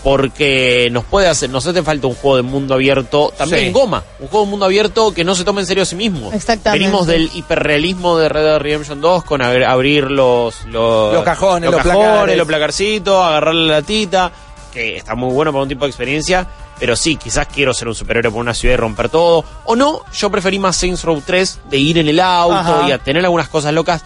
Porque 0.04 0.89
nos 0.91 1.04
puede 1.04 1.28
hacer, 1.28 1.52
nos 1.52 1.67
hace 1.67 1.84
falta 1.84 2.08
un 2.08 2.15
juego 2.15 2.38
de 2.38 2.41
mundo 2.41 2.74
abierto, 2.74 3.32
también 3.38 3.60
Sí. 3.62 3.67
en 3.67 3.74
goma, 3.74 4.04
un 4.20 4.28
juego 4.30 4.46
de 4.46 4.50
mundo 4.50 4.65
abierto 4.65 5.13
que 5.13 5.24
no 5.24 5.36
se 5.36 5.44
tome 5.44 5.62
en 5.62 5.67
serio 5.67 5.84
a 5.84 5.86
sí 5.86 5.96
mismo. 5.96 6.32
Exactamente. 6.34 6.84
Venimos 6.84 7.06
del 7.06 7.30
hiperrealismo 7.36 8.17
de 8.17 8.28
Red 8.28 8.41
Dead 8.44 8.58
Redemption 8.60 9.00
2 9.00 9.24
con 9.24 9.44
abrir, 9.44 9.63
abrir 9.63 10.10
los, 10.10 10.65
los, 10.65 11.13
Los 11.13 11.24
cajones, 11.24 11.70
los 11.70 11.82
cajones, 11.84 12.04
placares. 12.08 12.38
los 12.38 12.48
placarcitos, 12.48 13.24
agarrar 13.24 13.54
la 13.54 13.74
latita, 13.74 14.32
que 14.74 14.98
está 14.98 15.13
muy 15.13 15.32
bueno 15.34 15.52
para 15.52 15.62
un 15.63 15.70
tipo 15.70 15.86
de 15.86 15.89
experiencia. 15.91 16.48
Pero 16.80 16.96
sí, 16.96 17.15
quizás 17.15 17.46
quiero 17.54 17.72
ser 17.76 17.88
un 17.88 17.94
superhéroe 17.94 18.32
por 18.32 18.39
una 18.41 18.56
ciudad 18.56 18.74
y 18.74 18.78
romper 18.78 19.08
todo. 19.10 19.46
O 19.65 19.76
no, 19.76 20.02
yo 20.17 20.32
preferí 20.32 20.58
más 20.58 20.76
Saints 20.78 21.04
Row 21.04 21.22
3 21.24 21.60
de 21.70 21.78
ir 21.78 22.00
en 22.00 22.08
el 22.08 22.20
auto 22.20 22.56
Ajá. 22.56 22.89
y 22.89 22.91
a 22.91 22.98
tener 22.98 23.24
algunas 23.24 23.50
cosas 23.50 23.72
locas. 23.72 24.02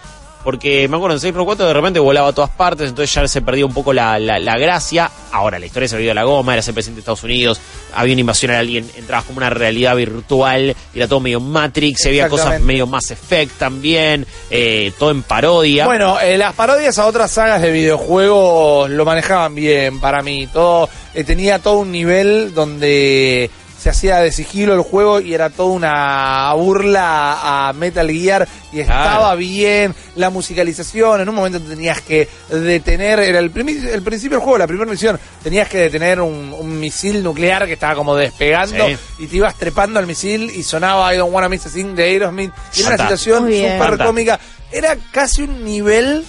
Porque 0.45 0.87
me 0.87 0.95
acuerdo 0.95 1.15
en 1.15 1.19
Saints 1.19 1.35
Row 1.35 1.43
4 1.43 1.65
de 1.65 1.73
repente 1.73 1.99
volaba 1.99 2.29
a 2.29 2.33
todas 2.33 2.51
partes, 2.51 2.87
entonces 2.87 3.11
ya 3.11 3.27
se 3.27 3.41
perdía 3.41 3.65
un 3.65 3.73
poco 3.73 3.91
la, 3.91 4.19
la, 4.19 4.37
la 4.37 4.59
gracia. 4.59 5.09
Ahora, 5.31 5.57
la 5.57 5.65
historia 5.65 5.89
se 5.89 5.95
había 5.95 6.05
ido 6.05 6.11
a 6.11 6.15
la 6.15 6.23
goma, 6.23 6.53
era 6.53 6.61
ser 6.61 6.75
presidente 6.75 6.97
de 6.97 7.01
Estados 7.01 7.23
Unidos, 7.23 7.59
había 7.95 8.13
una 8.13 8.21
invasión 8.21 8.51
alien, 8.51 8.87
entrabas 8.95 9.25
como 9.25 9.37
una 9.37 9.49
realidad 9.49 9.95
virtual, 9.95 10.75
era 10.93 11.07
todo 11.07 11.19
medio 11.19 11.39
Matrix, 11.39 12.05
había 12.05 12.29
cosas 12.29 12.61
medio 12.61 12.85
Mass 12.85 13.09
Effect 13.09 13.57
también, 13.57 14.27
eh, 14.51 14.93
todo 14.99 15.09
en 15.09 15.23
parodia. 15.23 15.85
Bueno, 15.87 16.19
eh, 16.19 16.37
las 16.37 16.53
parodias 16.53 16.99
a 16.99 17.07
otras 17.07 17.31
sagas 17.31 17.63
de 17.63 17.71
videojuegos 17.71 18.87
lo 18.91 19.03
manejaban 19.03 19.55
bien 19.55 19.99
para 19.99 20.21
mí. 20.21 20.47
Todo 20.53 20.89
eh, 21.15 21.23
tenía 21.23 21.57
todo 21.57 21.79
un 21.79 21.91
nivel 21.91 22.53
donde 22.53 23.49
se 23.85 23.89
hacía 23.91 24.17
de 24.17 24.31
sigilo 24.31 24.73
el 24.73 24.81
juego 24.81 25.19
y 25.21 25.35
era 25.35 25.51
toda 25.51 25.69
una 25.69 26.51
burla 26.55 27.67
a 27.69 27.71
Metal 27.73 28.09
Gear 28.09 28.47
y 28.73 28.79
estaba 28.79 29.17
Claro. 29.19 29.37
bien 29.37 29.93
la 30.15 30.31
musicalización. 30.31 31.21
En 31.21 31.29
un 31.29 31.35
momento 31.35 31.59
tenías 31.61 32.01
que 32.01 32.27
detener, 32.49 33.19
era 33.19 33.37
el, 33.37 33.53
primi- 33.53 33.87
el 33.87 34.01
principio 34.01 34.37
del 34.37 34.43
juego, 34.43 34.57
la 34.57 34.65
primera 34.65 34.89
misión, 34.89 35.19
tenías 35.43 35.69
que 35.69 35.77
detener 35.81 36.19
un, 36.19 36.51
un 36.57 36.79
misil 36.79 37.21
nuclear 37.23 37.67
que 37.67 37.73
estaba 37.73 37.93
como 37.93 38.15
despegando 38.15 38.87
Sí. 38.87 38.97
y 39.19 39.27
te 39.27 39.35
ibas 39.37 39.53
trepando 39.55 39.99
al 39.99 40.07
misil 40.07 40.49
y 40.49 40.63
sonaba 40.63 41.13
I 41.13 41.17
Don't 41.17 41.31
Wanna 41.31 41.47
Miss 41.47 41.67
a 41.67 41.69
Thing 41.69 41.93
de 41.93 42.05
Aerosmith. 42.05 42.51
Y 42.75 42.79
era 42.79 42.89
una 42.89 42.97
situación 43.03 43.43
súper 43.51 43.97
cómica. 44.03 44.39
Era 44.71 44.97
casi 45.11 45.43
un 45.43 45.63
nivel 45.63 46.25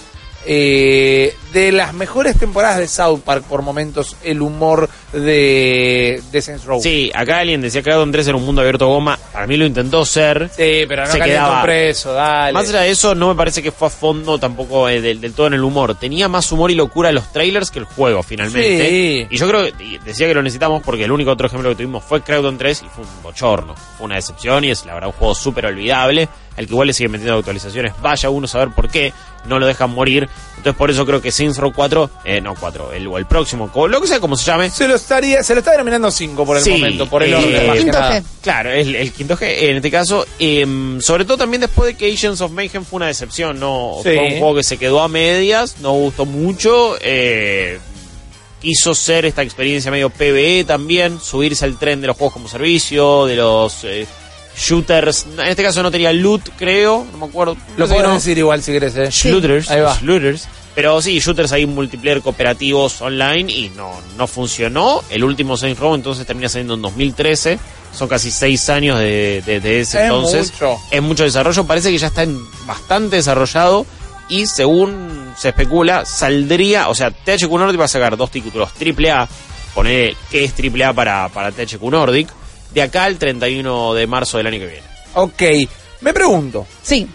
eh, 0.49 1.35
de 1.51 1.71
las 1.73 1.93
mejores 1.93 2.37
temporadas 2.37 2.77
de 2.77 2.87
South 2.87 3.19
Park 3.25 3.43
por 3.43 3.61
momentos 3.61 4.15
el 4.23 4.41
humor 4.41 4.89
de, 5.11 6.21
de 6.31 6.41
Saints 6.41 6.63
Row. 6.65 6.81
Sí, 6.81 7.11
acá 7.13 7.39
alguien 7.39 7.61
decía 7.61 7.81
que 7.81 7.89
Dragon 7.89 8.11
3 8.11 8.27
era 8.27 8.37
un 8.37 8.45
mundo 8.45 8.61
abierto 8.61 8.87
goma. 8.87 9.19
Para 9.33 9.45
mí 9.47 9.57
lo 9.57 9.65
intentó 9.65 10.05
ser. 10.05 10.49
Sí, 10.55 10.85
pero 10.87 11.05
no 11.05 11.11
Se 11.11 11.19
quedaba- 11.19 11.63
preso, 11.63 12.13
dale. 12.13 12.53
Más 12.53 12.69
allá 12.69 12.81
de 12.81 12.91
eso, 12.91 13.13
no 13.15 13.27
me 13.29 13.35
parece 13.35 13.61
que 13.61 13.71
fue 13.71 13.87
a 13.87 13.91
fondo 13.91 14.37
tampoco 14.39 14.87
eh, 14.89 15.01
del, 15.01 15.19
del 15.21 15.33
todo 15.33 15.47
en 15.47 15.53
el 15.53 15.63
humor. 15.63 15.95
Tenía 15.95 16.27
más 16.27 16.51
humor 16.51 16.71
y 16.71 16.75
locura 16.75 17.11
los 17.11 17.31
trailers 17.31 17.69
que 17.71 17.79
el 17.79 17.85
juego, 17.85 18.23
finalmente. 18.23 18.87
Sí. 18.89 19.27
Y 19.29 19.37
yo 19.37 19.47
creo 19.47 19.65
que 19.65 19.99
decía 20.05 20.27
que 20.27 20.33
lo 20.33 20.41
necesitamos 20.41 20.81
porque 20.83 21.03
el 21.03 21.11
único 21.11 21.31
otro 21.31 21.47
ejemplo 21.47 21.69
que 21.69 21.75
tuvimos 21.75 22.03
fue 22.03 22.21
Crowdon 22.21 22.57
3 22.57 22.83
y 22.85 22.89
fue 22.89 23.03
un 23.03 23.23
bochorno. 23.23 23.75
Fue 23.97 24.05
una 24.05 24.15
decepción 24.15 24.63
y 24.63 24.71
es 24.71 24.85
la 24.85 24.93
verdad 24.93 25.09
un 25.09 25.15
juego 25.15 25.35
súper 25.35 25.65
olvidable. 25.65 26.29
Al 26.57 26.65
que 26.65 26.71
igual 26.73 26.87
le 26.87 26.93
siguen 26.93 27.11
metiendo 27.11 27.37
actualizaciones. 27.37 27.93
Vaya 28.01 28.29
uno 28.29 28.45
a 28.45 28.47
saber 28.47 28.69
por 28.75 28.89
qué. 28.89 29.13
No 29.45 29.59
lo 29.59 29.67
dejan 29.67 29.91
morir. 29.91 30.27
Entonces 30.57 30.75
por 30.75 30.89
eso 30.89 31.05
creo 31.05 31.21
que 31.21 31.31
Saints 31.31 31.57
Row 31.57 31.71
4, 31.73 32.09
eh, 32.25 32.41
no 32.41 32.55
4, 32.59 32.93
el, 32.93 33.07
o 33.07 33.17
el 33.19 33.25
próximo, 33.27 33.71
lo 33.87 34.01
que 34.01 34.07
sea 34.07 34.19
como 34.19 34.35
se 34.35 34.43
llame. 34.45 34.69
Se 34.71 34.87
lo 34.87 34.95
estaría, 34.95 35.43
se 35.43 35.53
lo 35.53 35.59
está 35.59 35.71
denominando 35.71 36.09
5 36.11 36.45
por 36.45 36.57
el 36.57 36.63
Sí, 36.63 36.71
momento, 36.71 37.07
por 37.07 37.21
el 37.23 37.31
eh, 37.31 37.35
orden 37.35 37.67
más 37.67 37.75
que 37.77 37.83
Quinto 37.83 37.99
nada. 37.99 38.19
G. 38.19 38.23
Claro, 38.41 38.71
el, 38.71 38.95
el 38.95 39.11
quinto 39.13 39.37
G 39.37 39.45
en 39.45 39.75
este 39.77 39.91
caso. 39.91 40.25
em, 40.39 40.99
sobre 40.99 41.23
todo 41.25 41.37
también 41.37 41.61
después 41.61 41.87
de 41.87 41.95
que 41.97 42.11
Agents 42.11 42.41
of 42.41 42.51
Mayhem 42.51 42.83
fue 42.83 42.97
una 42.97 43.07
decepción, 43.07 43.59
¿no? 43.59 43.97
Sí. 44.03 44.09
Fue 44.15 44.19
un 44.19 44.39
juego 44.39 44.55
que 44.55 44.63
se 44.63 44.77
quedó 44.77 45.01
a 45.01 45.07
medias, 45.07 45.77
no 45.79 45.91
gustó 45.93 46.25
mucho. 46.25 46.97
eh, 47.01 47.79
quiso 48.59 48.95
ser 48.95 49.25
esta 49.25 49.43
experiencia 49.43 49.91
medio 49.91 50.09
PvE 50.09 50.63
también, 50.65 51.19
subirse 51.21 51.63
al 51.63 51.77
tren 51.77 52.01
de 52.01 52.07
los 52.07 52.17
juegos 52.17 52.33
como 52.33 52.47
servicio, 52.49 53.27
de 53.27 53.35
los 53.35 53.83
eh, 53.83 54.07
shooters. 54.57 55.25
En 55.37 55.47
este 55.47 55.63
caso 55.63 55.83
no 55.83 55.91
tenía 55.91 56.11
loot, 56.13 56.49
creo, 56.57 57.05
no 57.11 57.17
me 57.19 57.25
acuerdo. 57.25 57.55
Lo 57.77 57.87
No 57.87 57.93
sé, 57.93 58.01
no. 58.01 58.13
decir 58.13 58.37
igual 58.37 58.61
si 58.63 58.71
querés, 58.71 58.95
eh. 58.97 59.09
Shooters, 59.11 59.69
Ahí 59.69 59.81
va. 59.81 59.97
shooters. 60.01 60.47
Pero 60.75 61.01
sí, 61.01 61.19
shooters 61.19 61.51
ahí 61.53 61.65
multiplayer 61.65 62.21
cooperativos 62.21 63.01
online 63.01 63.51
y 63.51 63.69
no, 63.75 63.91
no 64.15 64.27
funcionó. 64.27 65.03
El 65.09 65.23
último 65.23 65.57
Saints 65.57 65.79
Row 65.79 65.95
entonces 65.95 66.25
termina 66.27 66.49
saliendo 66.49 66.75
en 66.75 66.83
2013. 66.83 67.57
Son 67.93 68.07
casi 68.07 68.29
seis 68.29 68.69
años 68.69 68.99
de, 68.99 69.41
de- 69.43 69.59
de 69.59 69.79
ese 69.81 69.97
Es 69.97 70.03
entonces. 70.03 70.51
mucho. 70.53 70.77
Es 70.91 71.01
mucho 71.01 71.23
desarrollo. 71.23 71.63
Parece 71.65 71.89
que 71.89 71.97
ya 71.97 72.07
está 72.07 72.21
en 72.23 72.37
bastante 72.67 73.15
desarrollado. 73.15 73.87
Y 74.29 74.45
según 74.45 75.31
se 75.35 75.49
especula, 75.49 76.05
saldría. 76.05 76.89
O 76.89 76.93
sea, 76.95 77.09
THQ 77.09 77.49
Nordic 77.57 77.79
va 77.79 77.85
a 77.85 77.87
sacar 77.87 78.15
dos 78.15 78.29
títulos 78.29 78.69
AAA. 78.79 79.27
Poner 79.73 80.15
qué 80.29 80.43
es 80.43 80.53
AAA 80.53 80.93
para, 80.93 81.29
para 81.29 81.51
THQ 81.51 81.81
Nordic. 81.89 82.27
De 82.73 82.81
acá 82.81 83.05
al 83.05 83.17
31 83.17 83.93
de 83.93 84.07
marzo 84.07 84.37
del 84.37 84.47
año 84.47 84.59
que 84.59 84.67
viene. 84.67 84.87
Ok, 85.13 85.41
me 86.01 86.13
pregunto, 86.13 86.67
Sí. 86.83 87.07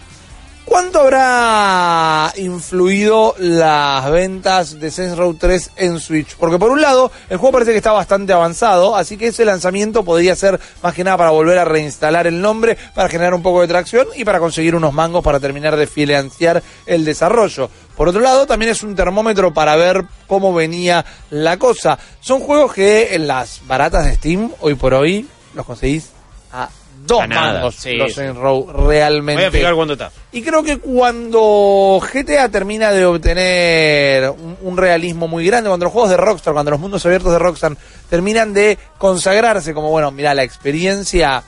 ¿cuánto 0.65 1.01
habrá 1.01 2.33
influido 2.37 3.35
las 3.37 4.09
ventas 4.09 4.79
de 4.79 4.89
Saints 4.91 5.17
Row 5.17 5.33
3 5.35 5.71
en 5.77 5.99
Switch? 5.99 6.35
Porque 6.35 6.57
por 6.57 6.71
un 6.71 6.81
lado, 6.81 7.11
el 7.29 7.37
juego 7.37 7.53
parece 7.53 7.71
que 7.71 7.77
está 7.77 7.91
bastante 7.91 8.33
avanzado, 8.33 8.95
así 8.95 9.15
que 9.17 9.27
ese 9.27 9.45
lanzamiento 9.45 10.03
podría 10.03 10.35
ser 10.35 10.59
más 10.81 10.93
que 10.93 11.03
nada 11.03 11.17
para 11.17 11.29
volver 11.29 11.57
a 11.59 11.65
reinstalar 11.65 12.27
el 12.27 12.41
nombre, 12.41 12.77
para 12.95 13.07
generar 13.09 13.33
un 13.33 13.43
poco 13.43 13.61
de 13.61 13.67
tracción 13.67 14.07
y 14.15 14.25
para 14.25 14.39
conseguir 14.39 14.75
unos 14.75 14.93
mangos 14.93 15.23
para 15.23 15.39
terminar 15.39 15.75
de 15.77 15.87
financiar 15.87 16.63
el 16.85 17.05
desarrollo. 17.05 17.69
Por 17.95 18.09
otro 18.09 18.21
lado, 18.21 18.47
también 18.47 18.71
es 18.71 18.81
un 18.83 18.95
termómetro 18.95 19.53
para 19.53 19.75
ver 19.75 20.03
cómo 20.27 20.53
venía 20.53 21.05
la 21.29 21.57
cosa. 21.57 21.99
Son 22.19 22.39
juegos 22.39 22.73
que 22.73 23.13
en 23.15 23.27
las 23.27 23.61
baratas 23.67 24.05
de 24.05 24.15
Steam, 24.15 24.51
hoy 24.61 24.73
por 24.75 24.93
hoy, 24.95 25.27
los 25.53 25.65
conseguís 25.65 26.09
a 26.51 26.69
dos 27.05 27.21
A 27.21 27.27
nada, 27.27 27.53
mangos 27.53 27.75
sí, 27.75 27.93
los. 27.93 28.13
Saints 28.13 28.37
Row 28.37 28.71
realmente. 28.71 29.41
Voy 29.41 29.47
a 29.47 29.51
fijar 29.51 29.75
cuánto 29.75 29.93
está. 29.93 30.11
Y 30.31 30.41
creo 30.41 30.63
que 30.63 30.77
cuando 30.77 31.99
GTA 32.01 32.49
termina 32.49 32.91
de 32.91 33.05
obtener 33.05 34.29
un, 34.29 34.57
un 34.61 34.77
realismo 34.77 35.27
muy 35.27 35.45
grande, 35.45 35.69
cuando 35.69 35.85
los 35.85 35.93
juegos 35.93 36.11
de 36.11 36.17
Rockstar, 36.17 36.53
cuando 36.53 36.71
los 36.71 36.79
mundos 36.79 37.05
abiertos 37.05 37.31
de 37.31 37.39
Rockstar 37.39 37.75
terminan 38.09 38.53
de 38.53 38.77
consagrarse 38.97 39.73
como, 39.73 39.89
bueno, 39.89 40.11
mira, 40.11 40.33
la 40.33 40.43
experiencia 40.43 41.43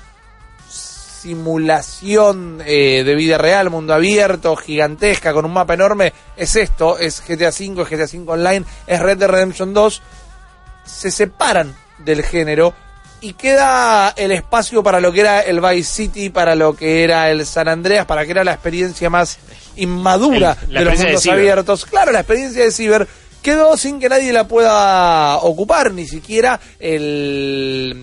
simulación 1.26 2.62
eh, 2.68 3.04
de 3.04 3.16
vida 3.16 3.40
real, 3.40 3.72
mundo 3.72 3.96
abierto, 3.96 4.56
gigantesca, 4.56 5.34
con 5.34 5.44
un 5.44 5.54
mapa 5.54 5.74
enorme, 5.74 6.14
es 6.38 6.56
esto, 6.56 7.00
es 7.00 7.20
GTA 7.20 7.50
V, 7.50 7.82
es 7.82 7.90
GTA 7.90 8.20
V 8.20 8.32
Online, 8.32 8.64
es 8.86 9.02
Red 9.02 9.18
Dead 9.18 9.30
Redemption 9.30 9.74
2, 9.74 10.04
se 10.86 11.10
separan 11.10 11.76
del 11.98 12.22
género 12.22 12.76
y 13.28 13.34
queda 13.34 14.14
el 14.16 14.32
espacio 14.32 14.84
para 14.84 15.00
lo 15.00 15.12
que 15.12 15.22
era 15.22 15.42
el 15.42 15.60
Vice 15.62 15.84
City, 15.84 16.30
para 16.30 16.54
lo 16.56 16.76
que 16.76 17.04
era 17.04 17.32
el 17.32 17.46
San 17.46 17.68
Andreas, 17.68 18.06
para 18.06 18.24
que 18.26 18.32
era 18.32 18.44
la 18.44 18.54
experiencia 18.54 19.10
más 19.10 19.38
inmadura 19.76 20.56
El- 20.68 20.74
de 20.76 20.86
los 20.86 20.98
de 21.00 21.06
mundos 21.06 21.28
abiertos. 21.28 21.86
Claro, 21.86 22.12
la 22.12 22.20
experiencia 22.20 22.64
de 22.64 22.72
Ciber 22.72 23.08
quedó 23.42 23.78
sin 23.78 24.00
que 24.00 24.10
nadie 24.10 24.32
la 24.34 24.48
pueda 24.48 25.38
ocupar, 25.38 25.92
ni 25.92 26.08
siquiera 26.08 26.60
el 26.80 27.96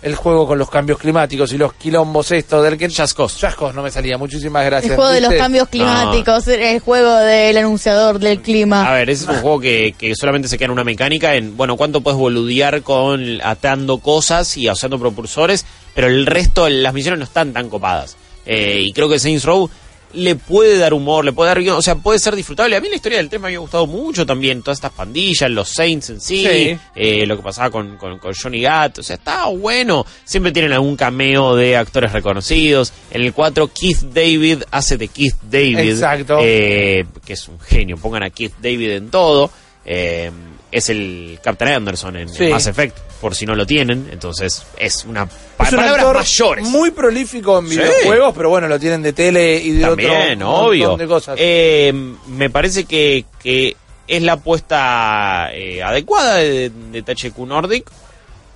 el 0.00 0.14
juego 0.14 0.46
con 0.46 0.58
los 0.58 0.70
cambios 0.70 0.98
climáticos 0.98 1.52
y 1.52 1.58
los 1.58 1.72
quilombos 1.72 2.30
estos 2.30 2.62
del 2.62 2.78
que 2.78 2.88
Chascos. 2.88 3.36
Chascos 3.36 3.74
no 3.74 3.82
me 3.82 3.90
salía. 3.90 4.16
Muchísimas 4.16 4.64
gracias. 4.64 4.92
El 4.92 4.96
juego 4.96 5.10
de 5.10 5.20
los 5.20 5.34
cambios 5.34 5.68
climáticos, 5.68 6.46
el 6.48 6.80
juego 6.80 7.16
del 7.16 7.56
anunciador 7.56 8.18
del 8.18 8.40
clima. 8.40 8.88
A 8.88 8.94
ver, 8.94 9.10
ese 9.10 9.24
es 9.24 9.30
un 9.30 9.40
juego 9.40 9.60
que, 9.60 9.94
que 9.98 10.14
solamente 10.14 10.48
se 10.48 10.56
queda 10.56 10.66
en 10.66 10.72
una 10.72 10.84
mecánica 10.84 11.34
en, 11.34 11.56
bueno, 11.56 11.76
cuánto 11.76 12.00
puedes 12.00 12.18
boludear 12.18 12.82
con 12.82 13.40
atando 13.42 13.98
cosas 13.98 14.56
y 14.56 14.70
usando 14.70 14.98
propulsores, 14.98 15.66
pero 15.94 16.06
el 16.06 16.26
resto, 16.26 16.68
las 16.68 16.94
misiones 16.94 17.18
no 17.18 17.24
están 17.24 17.52
tan 17.52 17.68
copadas. 17.68 18.16
Eh, 18.46 18.80
y 18.82 18.92
creo 18.92 19.08
que 19.08 19.18
Saints 19.18 19.44
Row 19.44 19.68
le 20.14 20.34
puede 20.36 20.78
dar 20.78 20.94
humor, 20.94 21.24
le 21.24 21.32
puede 21.32 21.48
dar 21.48 21.60
guion, 21.60 21.76
o 21.76 21.82
sea, 21.82 21.94
puede 21.96 22.18
ser 22.18 22.34
disfrutable. 22.34 22.74
A 22.76 22.80
mí 22.80 22.88
la 22.88 22.96
historia 22.96 23.18
del 23.18 23.28
3 23.28 23.40
me 23.40 23.48
había 23.48 23.58
gustado 23.58 23.86
mucho 23.86 24.24
también, 24.24 24.62
todas 24.62 24.78
estas 24.78 24.92
pandillas, 24.92 25.50
los 25.50 25.68
Saints 25.68 26.10
en 26.10 26.20
sí, 26.20 26.46
Sí. 26.46 26.78
eh, 26.94 27.26
lo 27.26 27.36
que 27.36 27.42
pasaba 27.42 27.70
con, 27.70 27.96
con, 27.96 28.18
con 28.18 28.32
Johnny 28.34 28.62
Gat, 28.62 28.98
o 28.98 29.02
sea, 29.02 29.16
está 29.16 29.46
bueno. 29.46 30.06
Siempre 30.24 30.52
tienen 30.52 30.72
algún 30.72 30.96
cameo 30.96 31.54
de 31.56 31.76
actores 31.76 32.12
reconocidos. 32.12 32.92
En 33.10 33.22
el 33.22 33.32
4, 33.32 33.70
Keith 33.72 33.98
David 34.14 34.62
hace 34.70 34.96
de 34.96 35.08
Keith 35.08 35.36
David. 35.42 35.78
Exacto. 35.90 36.38
Eh, 36.42 37.04
que 37.24 37.32
es 37.34 37.48
un 37.48 37.60
genio. 37.60 37.96
Pongan 37.98 38.22
a 38.22 38.30
Keith 38.30 38.54
David 38.62 38.90
en 38.92 39.10
todo. 39.10 39.50
Eh, 39.84 40.30
es 40.70 40.88
el 40.90 41.38
Captain 41.42 41.72
Anderson 41.72 42.16
en, 42.16 42.28
en 42.28 42.34
Sí. 42.34 42.48
Mass 42.48 42.66
Effect, 42.66 42.96
por 43.20 43.34
si 43.34 43.46
no 43.46 43.54
lo 43.54 43.64
tienen. 43.66 44.08
Entonces, 44.12 44.62
es 44.78 45.04
una 45.04 45.26
pa- 45.26 45.64
Es 45.68 45.74
palabras 45.74 46.14
mayores. 46.38 46.64
muy 46.68 46.90
prolífico 46.90 47.58
en 47.58 47.68
Sí. 47.68 47.78
videojuegos, 47.78 48.34
pero 48.36 48.50
bueno, 48.50 48.68
lo 48.68 48.78
tienen 48.78 49.02
de 49.02 49.12
tele 49.12 49.56
y 49.56 49.72
de 49.72 49.80
También, 49.82 50.42
otro 50.42 50.46
montón 50.48 50.68
obvio. 50.68 50.96
de 50.96 51.06
cosas. 51.06 51.36
Eh, 51.40 51.92
me 52.28 52.50
parece 52.50 52.84
que, 52.84 53.24
que 53.42 53.76
es 54.06 54.22
la 54.22 54.34
apuesta 54.34 55.50
eh, 55.52 55.82
adecuada 55.82 56.36
de, 56.36 56.70
de 56.70 57.02
THQ 57.02 57.38
Nordic. 57.46 57.90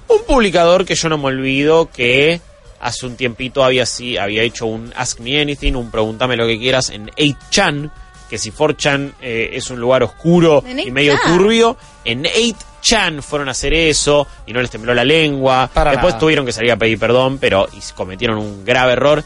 Un 0.08 0.22
publicador 0.26 0.84
que 0.84 0.94
yo 0.94 1.08
no 1.08 1.16
me 1.18 1.26
olvido 1.26 1.90
que 1.90 2.40
hace 2.80 3.06
un 3.06 3.16
tiempito 3.16 3.62
había, 3.64 3.86
sí, 3.86 4.16
había 4.18 4.42
hecho 4.42 4.66
un 4.66 4.92
Ask 4.96 5.20
Me 5.20 5.40
Anything, 5.40 5.74
un 5.76 5.90
Pregúntame 5.90 6.36
lo 6.36 6.46
que 6.46 6.58
quieras 6.58 6.90
en 6.90 7.06
8chan, 7.16 7.90
que 8.32 8.38
si 8.38 8.50
4chan 8.50 9.12
eh, 9.20 9.50
es 9.52 9.68
un 9.68 9.78
lugar 9.78 10.02
oscuro 10.02 10.64
y 10.66 10.90
medio 10.90 11.12
8chan. 11.16 11.36
turbio, 11.36 11.76
en 12.02 12.24
8chan 12.24 13.20
fueron 13.20 13.48
a 13.48 13.50
hacer 13.50 13.74
eso 13.74 14.26
y 14.46 14.54
no 14.54 14.62
les 14.62 14.70
tembló 14.70 14.94
la 14.94 15.04
lengua. 15.04 15.68
Para 15.70 15.90
Después 15.90 16.12
nada. 16.14 16.20
tuvieron 16.20 16.46
que 16.46 16.52
salir 16.52 16.72
a 16.72 16.76
pedir 16.76 16.98
perdón, 16.98 17.36
pero 17.38 17.68
y 17.70 17.80
cometieron 17.94 18.38
un 18.38 18.64
grave 18.64 18.92
error. 18.94 19.22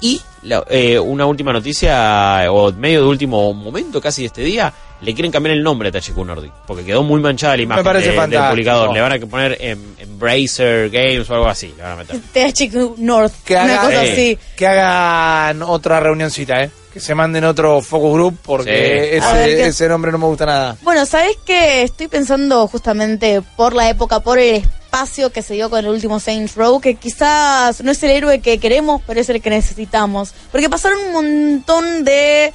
Y 0.00 0.20
la- 0.42 0.64
eh, 0.70 0.98
una 0.98 1.24
última 1.24 1.52
noticia, 1.52 2.46
o 2.50 2.72
medio 2.72 3.02
de 3.02 3.06
último 3.06 3.54
momento 3.54 4.00
casi 4.00 4.22
de 4.22 4.26
este 4.26 4.42
día, 4.42 4.72
le 5.00 5.14
quieren 5.14 5.30
cambiar 5.30 5.56
el 5.56 5.62
nombre 5.62 5.88
a 5.88 5.92
THQ 5.92 6.16
Nordic, 6.24 6.52
porque 6.66 6.84
quedó 6.84 7.02
muy 7.02 7.20
manchada 7.20 7.56
la 7.56 7.62
imagen 7.62 7.84
de- 7.84 8.28
del 8.36 8.48
publicador. 8.50 8.92
Le 8.92 9.00
van 9.00 9.12
a 9.12 9.26
poner 9.26 9.56
em, 9.60 9.78
Embracer 9.98 10.90
Games 10.90 11.28
o 11.30 11.34
algo 11.34 11.46
así, 11.48 11.72
le 11.76 11.82
van 11.82 11.92
a 11.92 11.96
meter. 11.96 12.20
THQ 12.32 12.98
North, 12.98 13.32
que, 13.44 13.54
una 13.54 13.64
hagan, 13.64 13.84
cosa 13.86 14.04
eh, 14.04 14.12
así. 14.12 14.38
que 14.56 14.66
hagan 14.66 15.62
otra 15.62 16.00
reunioncita, 16.00 16.62
¿eh? 16.62 16.70
Que 16.92 17.00
se 17.00 17.14
manden 17.14 17.44
otro 17.44 17.80
focus 17.82 18.12
group 18.14 18.38
porque 18.42 19.18
Sí. 19.20 19.24
A 19.24 19.32
ver, 19.34 19.50
ese, 19.60 19.88
nombre 19.88 20.10
no 20.10 20.18
me 20.18 20.26
gusta 20.26 20.46
nada. 20.46 20.76
Bueno, 20.82 21.04
¿sabes 21.06 21.36
qué? 21.44 21.82
Estoy 21.82 22.08
pensando 22.08 22.66
justamente 22.66 23.42
por 23.56 23.74
la 23.74 23.90
época, 23.90 24.20
por 24.20 24.38
el 24.38 24.56
espacio 24.56 25.30
que 25.30 25.42
se 25.42 25.52
dio 25.54 25.68
con 25.68 25.80
el 25.80 25.88
último 25.88 26.18
Saints 26.18 26.54
Row, 26.56 26.80
que 26.80 26.94
quizás 26.94 27.82
no 27.84 27.90
es 27.90 28.02
el 28.02 28.10
héroe 28.10 28.40
que 28.40 28.58
queremos, 28.58 29.02
pero 29.06 29.20
es 29.20 29.28
el 29.28 29.42
que 29.42 29.50
necesitamos. 29.50 30.32
Porque 30.50 30.70
pasaron 30.70 30.98
un 31.08 31.12
montón 31.12 32.04
de 32.04 32.52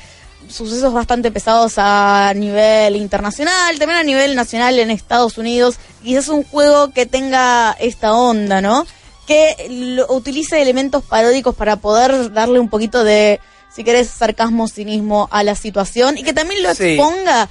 sucesos 0.50 0.94
bastante 0.94 1.32
pesados 1.32 1.74
a 1.78 2.34
nivel 2.36 2.96
internacional, 2.96 3.78
también 3.80 4.00
a 4.00 4.04
nivel 4.04 4.36
nacional 4.36 4.78
en 4.80 4.92
Estados 4.92 5.38
Unidos. 5.38 5.76
Quizás 6.04 6.28
un 6.30 6.44
juego 6.44 6.92
que 6.92 7.06
tenga 7.06 7.76
esta 7.80 8.14
onda, 8.14 8.62
¿no? 8.62 8.86
Que 9.28 9.68
lo- 9.70 10.12
utilice 10.14 10.62
elementos 10.62 11.04
paródicos 11.04 11.56
para 11.56 11.78
poder 11.78 12.32
darle 12.34 12.60
un 12.60 12.70
poquito 12.70 13.04
de, 13.04 13.40
si 13.74 13.84
querés, 13.84 14.10
sarcasmo, 14.10 14.68
cinismo 14.68 15.28
a 15.32 15.44
la 15.44 15.56
situación 15.56 16.18
y 16.18 16.24
que 16.24 16.34
también 16.34 16.62
lo 16.64 16.74
Sí. 16.76 16.84
exponga 16.96 17.48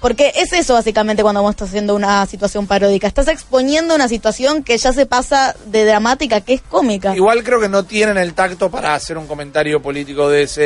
porque 0.00 0.32
es 0.36 0.52
eso 0.52 0.74
básicamente 0.74 1.22
cuando 1.22 1.42
vos 1.42 1.50
estás 1.50 1.68
haciendo 1.70 1.94
una 1.94 2.24
situación 2.26 2.66
paródica. 2.66 3.06
Estás 3.06 3.28
exponiendo 3.28 3.94
una 3.94 4.08
situación 4.08 4.62
que 4.62 4.78
ya 4.78 4.92
se 4.92 5.04
pasa 5.06 5.56
de 5.66 5.84
dramática, 5.84 6.40
que 6.40 6.54
es 6.54 6.62
cómica. 6.62 7.14
Igual 7.16 7.42
creo 7.42 7.60
que 7.60 7.68
no 7.68 7.84
tienen 7.84 8.16
el 8.16 8.34
tacto 8.34 8.70
para 8.70 8.94
hacer 8.94 9.18
un 9.18 9.26
comentario 9.26 9.82
político 9.82 10.28
de 10.28 10.44
ese 10.44 10.60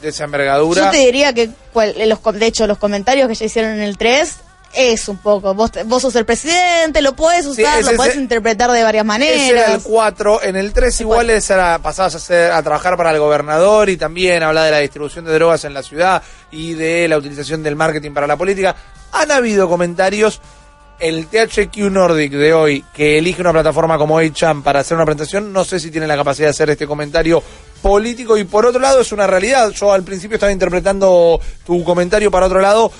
de 0.00 0.08
esa 0.08 0.24
envergadura. 0.24 0.86
Yo 0.86 0.90
te 0.90 0.98
diría 0.98 1.32
que, 1.32 1.50
cual- 1.72 1.94
los, 2.06 2.20
de 2.38 2.46
hecho, 2.46 2.66
los 2.66 2.78
comentarios 2.78 3.28
que 3.28 3.34
ya 3.34 3.44
hicieron 3.44 3.72
en 3.72 3.82
el 3.82 3.96
3 3.98 4.34
es 4.74 5.08
un 5.08 5.18
poco. 5.18 5.52
Vos, 5.54 5.72
te- 5.72 5.82
vos 5.84 6.02
sos 6.02 6.14
el 6.16 6.24
presidente, 6.24 7.02
lo 7.02 7.14
puedes 7.14 7.46
usar, 7.46 7.80
ese- 7.80 7.90
lo 7.92 7.96
puedes 7.96 8.16
interpretar 8.16 8.70
de 8.70 8.82
varias 8.82 9.04
Ese 9.04 9.48
era 9.48 9.60
el 9.60 9.66
maneras. 9.66 9.82
4. 9.84 10.42
En 10.42 10.56
el 10.56 10.72
3 10.72 11.00
igual 11.00 11.26
cuatro. 11.26 11.36
es 11.36 11.50
era- 11.50 11.78
pasabas 11.80 12.14
a, 12.14 12.18
hacer, 12.18 12.52
a 12.52 12.62
trabajar 12.62 12.96
para 12.96 13.10
el 13.10 13.18
gobernador 13.18 13.88
y 13.90 13.96
también 13.96 14.42
habla 14.42 14.64
de 14.64 14.70
la 14.70 14.78
distribución 14.78 15.24
de 15.24 15.32
drogas 15.34 15.64
en 15.64 15.74
la 15.74 15.82
ciudad 15.82 16.22
y 16.50 16.74
de 16.74 17.08
la 17.08 17.18
utilización 17.18 17.62
del 17.62 17.76
marketing 17.76 18.12
para 18.12 18.26
la 18.26 18.36
política. 18.36 18.74
Han 19.12 19.30
habido 19.30 19.68
comentarios. 19.68 20.40
El 20.98 21.28
THQ 21.28 21.78
Nordic 21.90 22.30
de 22.32 22.52
hoy, 22.52 22.84
que 22.92 23.16
elige 23.16 23.40
una 23.40 23.52
plataforma 23.52 23.96
como 23.96 24.20
8chan 24.20 24.62
para 24.62 24.80
hacer 24.80 24.96
una 24.98 25.06
presentación, 25.06 25.50
no 25.50 25.64
sé 25.64 25.80
si 25.80 25.90
tiene 25.90 26.06
la 26.06 26.14
capacidad 26.14 26.48
de 26.48 26.50
hacer 26.50 26.68
este 26.68 26.86
comentario 26.86 27.42
político 27.80 28.36
y 28.36 28.44
por 28.44 28.66
otro 28.66 28.82
lado 28.82 29.00
es 29.00 29.10
una 29.10 29.26
realidad. 29.26 29.70
Yo 29.70 29.94
al 29.94 30.02
principio 30.02 30.34
estaba 30.34 30.52
interpretando 30.52 31.40
tu 31.64 31.82
comentario 31.84 32.30
para 32.30 32.44
otro 32.44 32.60
lado. 32.60 32.92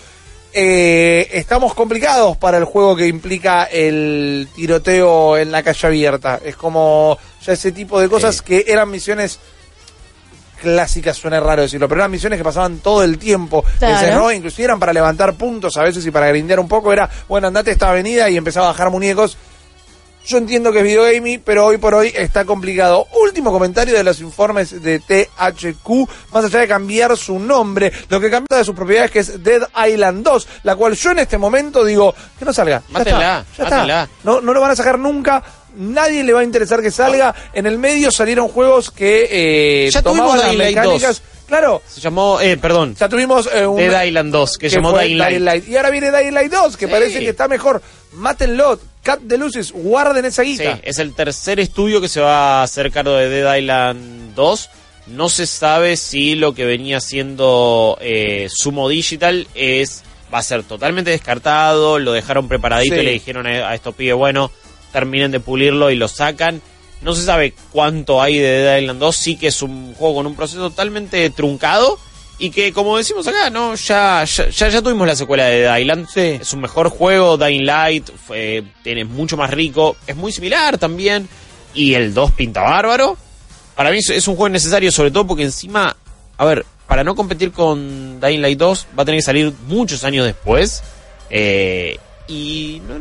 Eh, 0.52 1.28
estamos 1.32 1.74
complicados 1.74 2.36
para 2.36 2.58
el 2.58 2.64
juego 2.64 2.96
que 2.96 3.06
implica 3.06 3.64
el 3.64 4.48
tiroteo 4.54 5.36
en 5.36 5.52
la 5.52 5.62
calle 5.62 5.86
abierta. 5.86 6.40
Es 6.44 6.56
como 6.56 7.18
ya 7.44 7.52
ese 7.52 7.72
tipo 7.72 8.00
de 8.00 8.08
cosas 8.08 8.36
Sí. 8.36 8.42
que 8.44 8.64
eran 8.66 8.90
misiones 8.90 9.38
clásicas, 10.60 11.16
suena 11.16 11.40
raro 11.40 11.62
decirlo, 11.62 11.88
pero 11.88 12.02
eran 12.02 12.10
misiones 12.10 12.38
que 12.38 12.44
pasaban 12.44 12.78
todo 12.78 13.02
el 13.02 13.16
tiempo. 13.18 13.64
Claro. 13.78 13.96
Ese, 14.06 14.14
¿no? 14.14 14.30
Inclusive 14.32 14.64
eran 14.66 14.78
para 14.78 14.92
levantar 14.92 15.34
puntos 15.34 15.76
a 15.78 15.82
veces 15.84 16.04
y 16.04 16.10
para 16.10 16.28
grindear 16.28 16.60
un 16.60 16.68
poco. 16.68 16.92
Era, 16.92 17.08
bueno, 17.28 17.46
andate 17.46 17.70
a 17.70 17.72
esta 17.72 17.90
avenida 17.90 18.28
y 18.28 18.36
empezaba 18.36 18.66
a 18.66 18.72
bajar 18.72 18.90
muñecos. 18.90 19.38
Yo 20.26 20.36
entiendo 20.38 20.70
que 20.70 20.78
es 20.78 20.84
videogaming, 20.84 21.40
pero 21.44 21.66
hoy 21.66 21.78
por 21.78 21.94
hoy 21.94 22.12
está 22.14 22.44
complicado. 22.44 23.06
Último 23.20 23.50
comentario 23.50 23.94
de 23.94 24.04
los 24.04 24.20
informes 24.20 24.82
de 24.82 24.98
THQ, 25.00 26.08
más 26.32 26.44
allá 26.44 26.60
de 26.60 26.68
cambiar 26.68 27.16
su 27.16 27.38
nombre, 27.38 27.90
lo 28.08 28.20
que 28.20 28.30
cambia 28.30 28.58
de 28.58 28.64
sus 28.64 28.74
propiedades 28.74 29.10
que 29.10 29.20
es 29.20 29.42
Dead 29.42 29.62
Island 29.88 30.22
2, 30.22 30.48
la 30.64 30.76
cual 30.76 30.94
yo 30.94 31.10
en 31.12 31.20
este 31.20 31.38
momento 31.38 31.84
digo, 31.84 32.14
que 32.38 32.44
no 32.44 32.52
salga. 32.52 32.82
Ya 32.88 32.92
Mátenla, 32.92 33.44
está, 33.50 33.56
ya 33.56 33.64
está. 33.64 34.08
No, 34.22 34.40
no 34.40 34.52
lo 34.52 34.60
van 34.60 34.70
a 34.72 34.76
sacar 34.76 34.98
nunca. 34.98 35.42
Nadie 35.74 36.22
le 36.22 36.32
va 36.32 36.40
a 36.40 36.44
interesar 36.44 36.82
que 36.82 36.90
salga. 36.90 37.34
En 37.52 37.66
el 37.66 37.78
medio 37.78 38.10
salieron 38.10 38.48
juegos 38.48 38.90
que 38.90 39.86
eh, 39.86 39.90
Ya 39.90 40.02
tomaban 40.02 40.32
tuvimos 40.38 40.46
las 40.46 40.56
mecánicas. 40.56 41.22
Claro, 41.46 41.82
Se 41.88 42.00
llamó, 42.00 42.40
eh, 42.40 42.56
perdón, 42.58 42.94
ya 42.94 43.08
tuvimos 43.08 43.48
eh, 43.52 43.66
un, 43.66 43.76
Dead 43.76 44.04
Island 44.04 44.30
2, 44.32 44.56
que 44.58 44.70
se 44.70 44.76
llamó 44.76 44.92
Light. 44.92 45.66
Y 45.68 45.76
ahora 45.76 45.90
viene 45.90 46.10
Light 46.12 46.52
2, 46.52 46.76
que 46.76 46.86
Sí. 46.86 46.92
parece 46.92 47.18
que 47.18 47.30
está 47.30 47.48
mejor. 47.48 47.82
Mátenlo, 48.12 48.78
Cat 49.02 49.20
de 49.20 49.38
Luces, 49.38 49.72
guarden 49.72 50.24
esa 50.26 50.42
Sí, 50.42 50.50
guita. 50.58 50.78
es 50.82 50.98
el 50.98 51.14
tercer 51.14 51.58
estudio 51.58 52.00
que 52.00 52.08
se 52.08 52.20
va 52.20 52.60
a 52.60 52.62
hacer 52.64 52.90
cargo 52.90 53.12
de 53.12 53.28
Dead 53.28 53.56
Island 53.56 54.34
2. 54.34 54.70
No 55.08 55.28
se 55.28 55.46
sabe 55.46 55.96
si 55.96 56.34
lo 56.34 56.54
que 56.54 56.66
venía 56.66 57.00
siendo 57.00 57.96
eh, 58.00 58.48
Sumo 58.54 58.88
Digital 58.88 59.48
es 59.54 60.02
va 60.32 60.38
a 60.38 60.42
ser 60.42 60.62
totalmente 60.64 61.10
descartado. 61.10 61.98
Lo 61.98 62.12
dejaron 62.12 62.46
preparadito 62.48 62.94
Sí. 62.94 63.00
y 63.00 63.04
le 63.04 63.12
dijeron 63.12 63.46
a, 63.46 63.70
a 63.70 63.74
estos 63.74 63.94
pibes, 63.94 64.14
bueno, 64.16 64.50
terminen 64.92 65.30
de 65.30 65.40
pulirlo 65.40 65.90
y 65.90 65.96
lo 65.96 66.06
sacan. 66.06 66.60
No 67.00 67.14
se 67.14 67.22
sabe 67.24 67.54
cuánto 67.72 68.20
hay 68.20 68.38
de 68.38 68.48
Dead 68.62 68.78
Island 68.82 69.00
2. 69.00 69.16
Sí 69.16 69.36
que 69.36 69.46
es 69.46 69.62
un 69.62 69.94
juego 69.94 70.16
con 70.16 70.26
un 70.26 70.36
proceso 70.36 70.68
totalmente 70.68 71.28
truncado. 71.30 71.98
Y 72.42 72.50
que, 72.50 72.72
como 72.72 72.96
decimos 72.96 73.26
acá, 73.26 73.50
no 73.50 73.74
ya, 73.74 74.24
ya, 74.24 74.48
ya, 74.48 74.68
ya 74.70 74.80
tuvimos 74.82 75.06
la 75.06 75.14
secuela 75.14 75.44
de 75.44 75.80
Island. 75.80 76.08
Sí. 76.12 76.38
Es 76.40 76.52
un 76.54 76.62
mejor 76.62 76.88
juego, 76.88 77.36
Dying 77.36 77.66
Light, 77.66 78.08
fue, 78.26 78.64
tiene 78.82 79.04
mucho 79.04 79.36
más 79.36 79.50
rico, 79.50 79.96
es 80.06 80.16
muy 80.16 80.32
similar 80.32 80.78
también. 80.78 81.28
Y 81.74 81.92
el 81.94 82.14
2 82.14 82.32
pinta 82.32 82.62
bárbaro. 82.62 83.16
Para 83.76 83.90
mí 83.90 83.98
es- 83.98 84.10
es 84.10 84.26
un 84.26 84.36
juego 84.36 84.48
necesario, 84.48 84.90
sobre 84.90 85.10
todo 85.10 85.26
porque 85.26 85.42
encima, 85.44 85.94
a 86.38 86.44
ver, 86.46 86.64
para 86.88 87.04
no 87.04 87.14
competir 87.14 87.52
con 87.52 88.18
Dying 88.20 88.40
Light 88.42 88.58
2 88.58 88.86
va 88.98 89.02
a 89.02 89.04
tener 89.06 89.18
que 89.18 89.24
salir 89.24 89.52
muchos 89.68 90.02
años 90.04 90.24
después. 90.26 90.82
Eh, 91.28 91.98
y 92.26 92.80
no- 92.88 92.94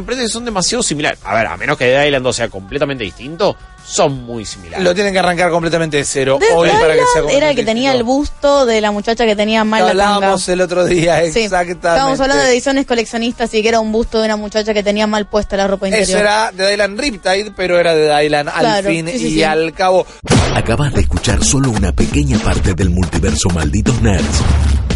me 0.00 0.06
parece 0.06 0.22
que 0.24 0.28
son 0.28 0.44
demasiado 0.44 0.82
similares. 0.82 1.18
A 1.24 1.34
ver, 1.34 1.46
a 1.46 1.56
menos 1.56 1.76
que 1.76 1.86
Dead 1.86 2.04
Island 2.06 2.24
2 2.24 2.36
sea 2.36 2.48
completamente 2.48 3.04
distinto, 3.04 3.56
son 3.86 4.24
muy 4.24 4.44
similares. 4.44 4.84
Lo 4.84 4.94
tienen 4.94 5.12
que 5.12 5.18
arrancar 5.20 5.50
completamente 5.50 5.96
de 5.98 6.04
cero. 6.04 6.38
Dead 6.40 6.56
hoy 6.56 6.68
para 6.80 6.94
que 6.94 7.02
sea 7.12 7.22
era 7.30 7.50
el 7.50 7.56
que 7.56 7.64
tenía 7.64 7.92
el 7.92 8.02
busto 8.02 8.66
de 8.66 8.80
la 8.80 8.90
muchacha 8.90 9.24
que 9.24 9.36
tenía 9.36 9.62
mal 9.64 9.82
la 9.82 9.88
tanga. 9.90 10.14
Hablábamos 10.16 10.48
el 10.48 10.60
otro 10.60 10.84
día, 10.84 11.20
Sí. 11.30 11.40
exactamente. 11.40 11.72
Estábamos 11.88 12.20
hablando 12.20 12.42
de 12.44 12.50
ediciones 12.52 12.86
coleccionistas 12.86 13.52
y 13.54 13.62
que 13.62 13.68
era 13.68 13.78
un 13.80 13.92
busto 13.92 14.18
de 14.18 14.24
una 14.26 14.36
muchacha 14.36 14.74
que 14.74 14.82
tenía 14.82 15.06
mal 15.06 15.26
puesta 15.26 15.56
la 15.56 15.66
ropa 15.68 15.86
interior. 15.88 16.08
Eso 16.08 16.18
era 16.18 16.50
de 16.52 16.72
Island 16.72 16.98
Riptide, 16.98 17.52
pero 17.56 17.78
era 17.78 17.94
de 17.94 18.24
Island 18.24 18.48
al 18.48 18.60
Claro, 18.60 18.88
fin 18.90 19.06
sí, 19.06 19.18
sí, 19.18 19.26
y 19.26 19.30
sí. 19.34 19.42
al 19.44 19.72
cabo. 19.72 20.04
Acabas 20.54 20.92
de 20.94 21.02
escuchar 21.02 21.44
solo 21.44 21.70
una 21.70 21.92
pequeña 21.92 22.38
parte 22.38 22.74
del 22.74 22.90
multiverso 22.90 23.48
Malditos 23.50 24.00
Nerds. 24.02 24.40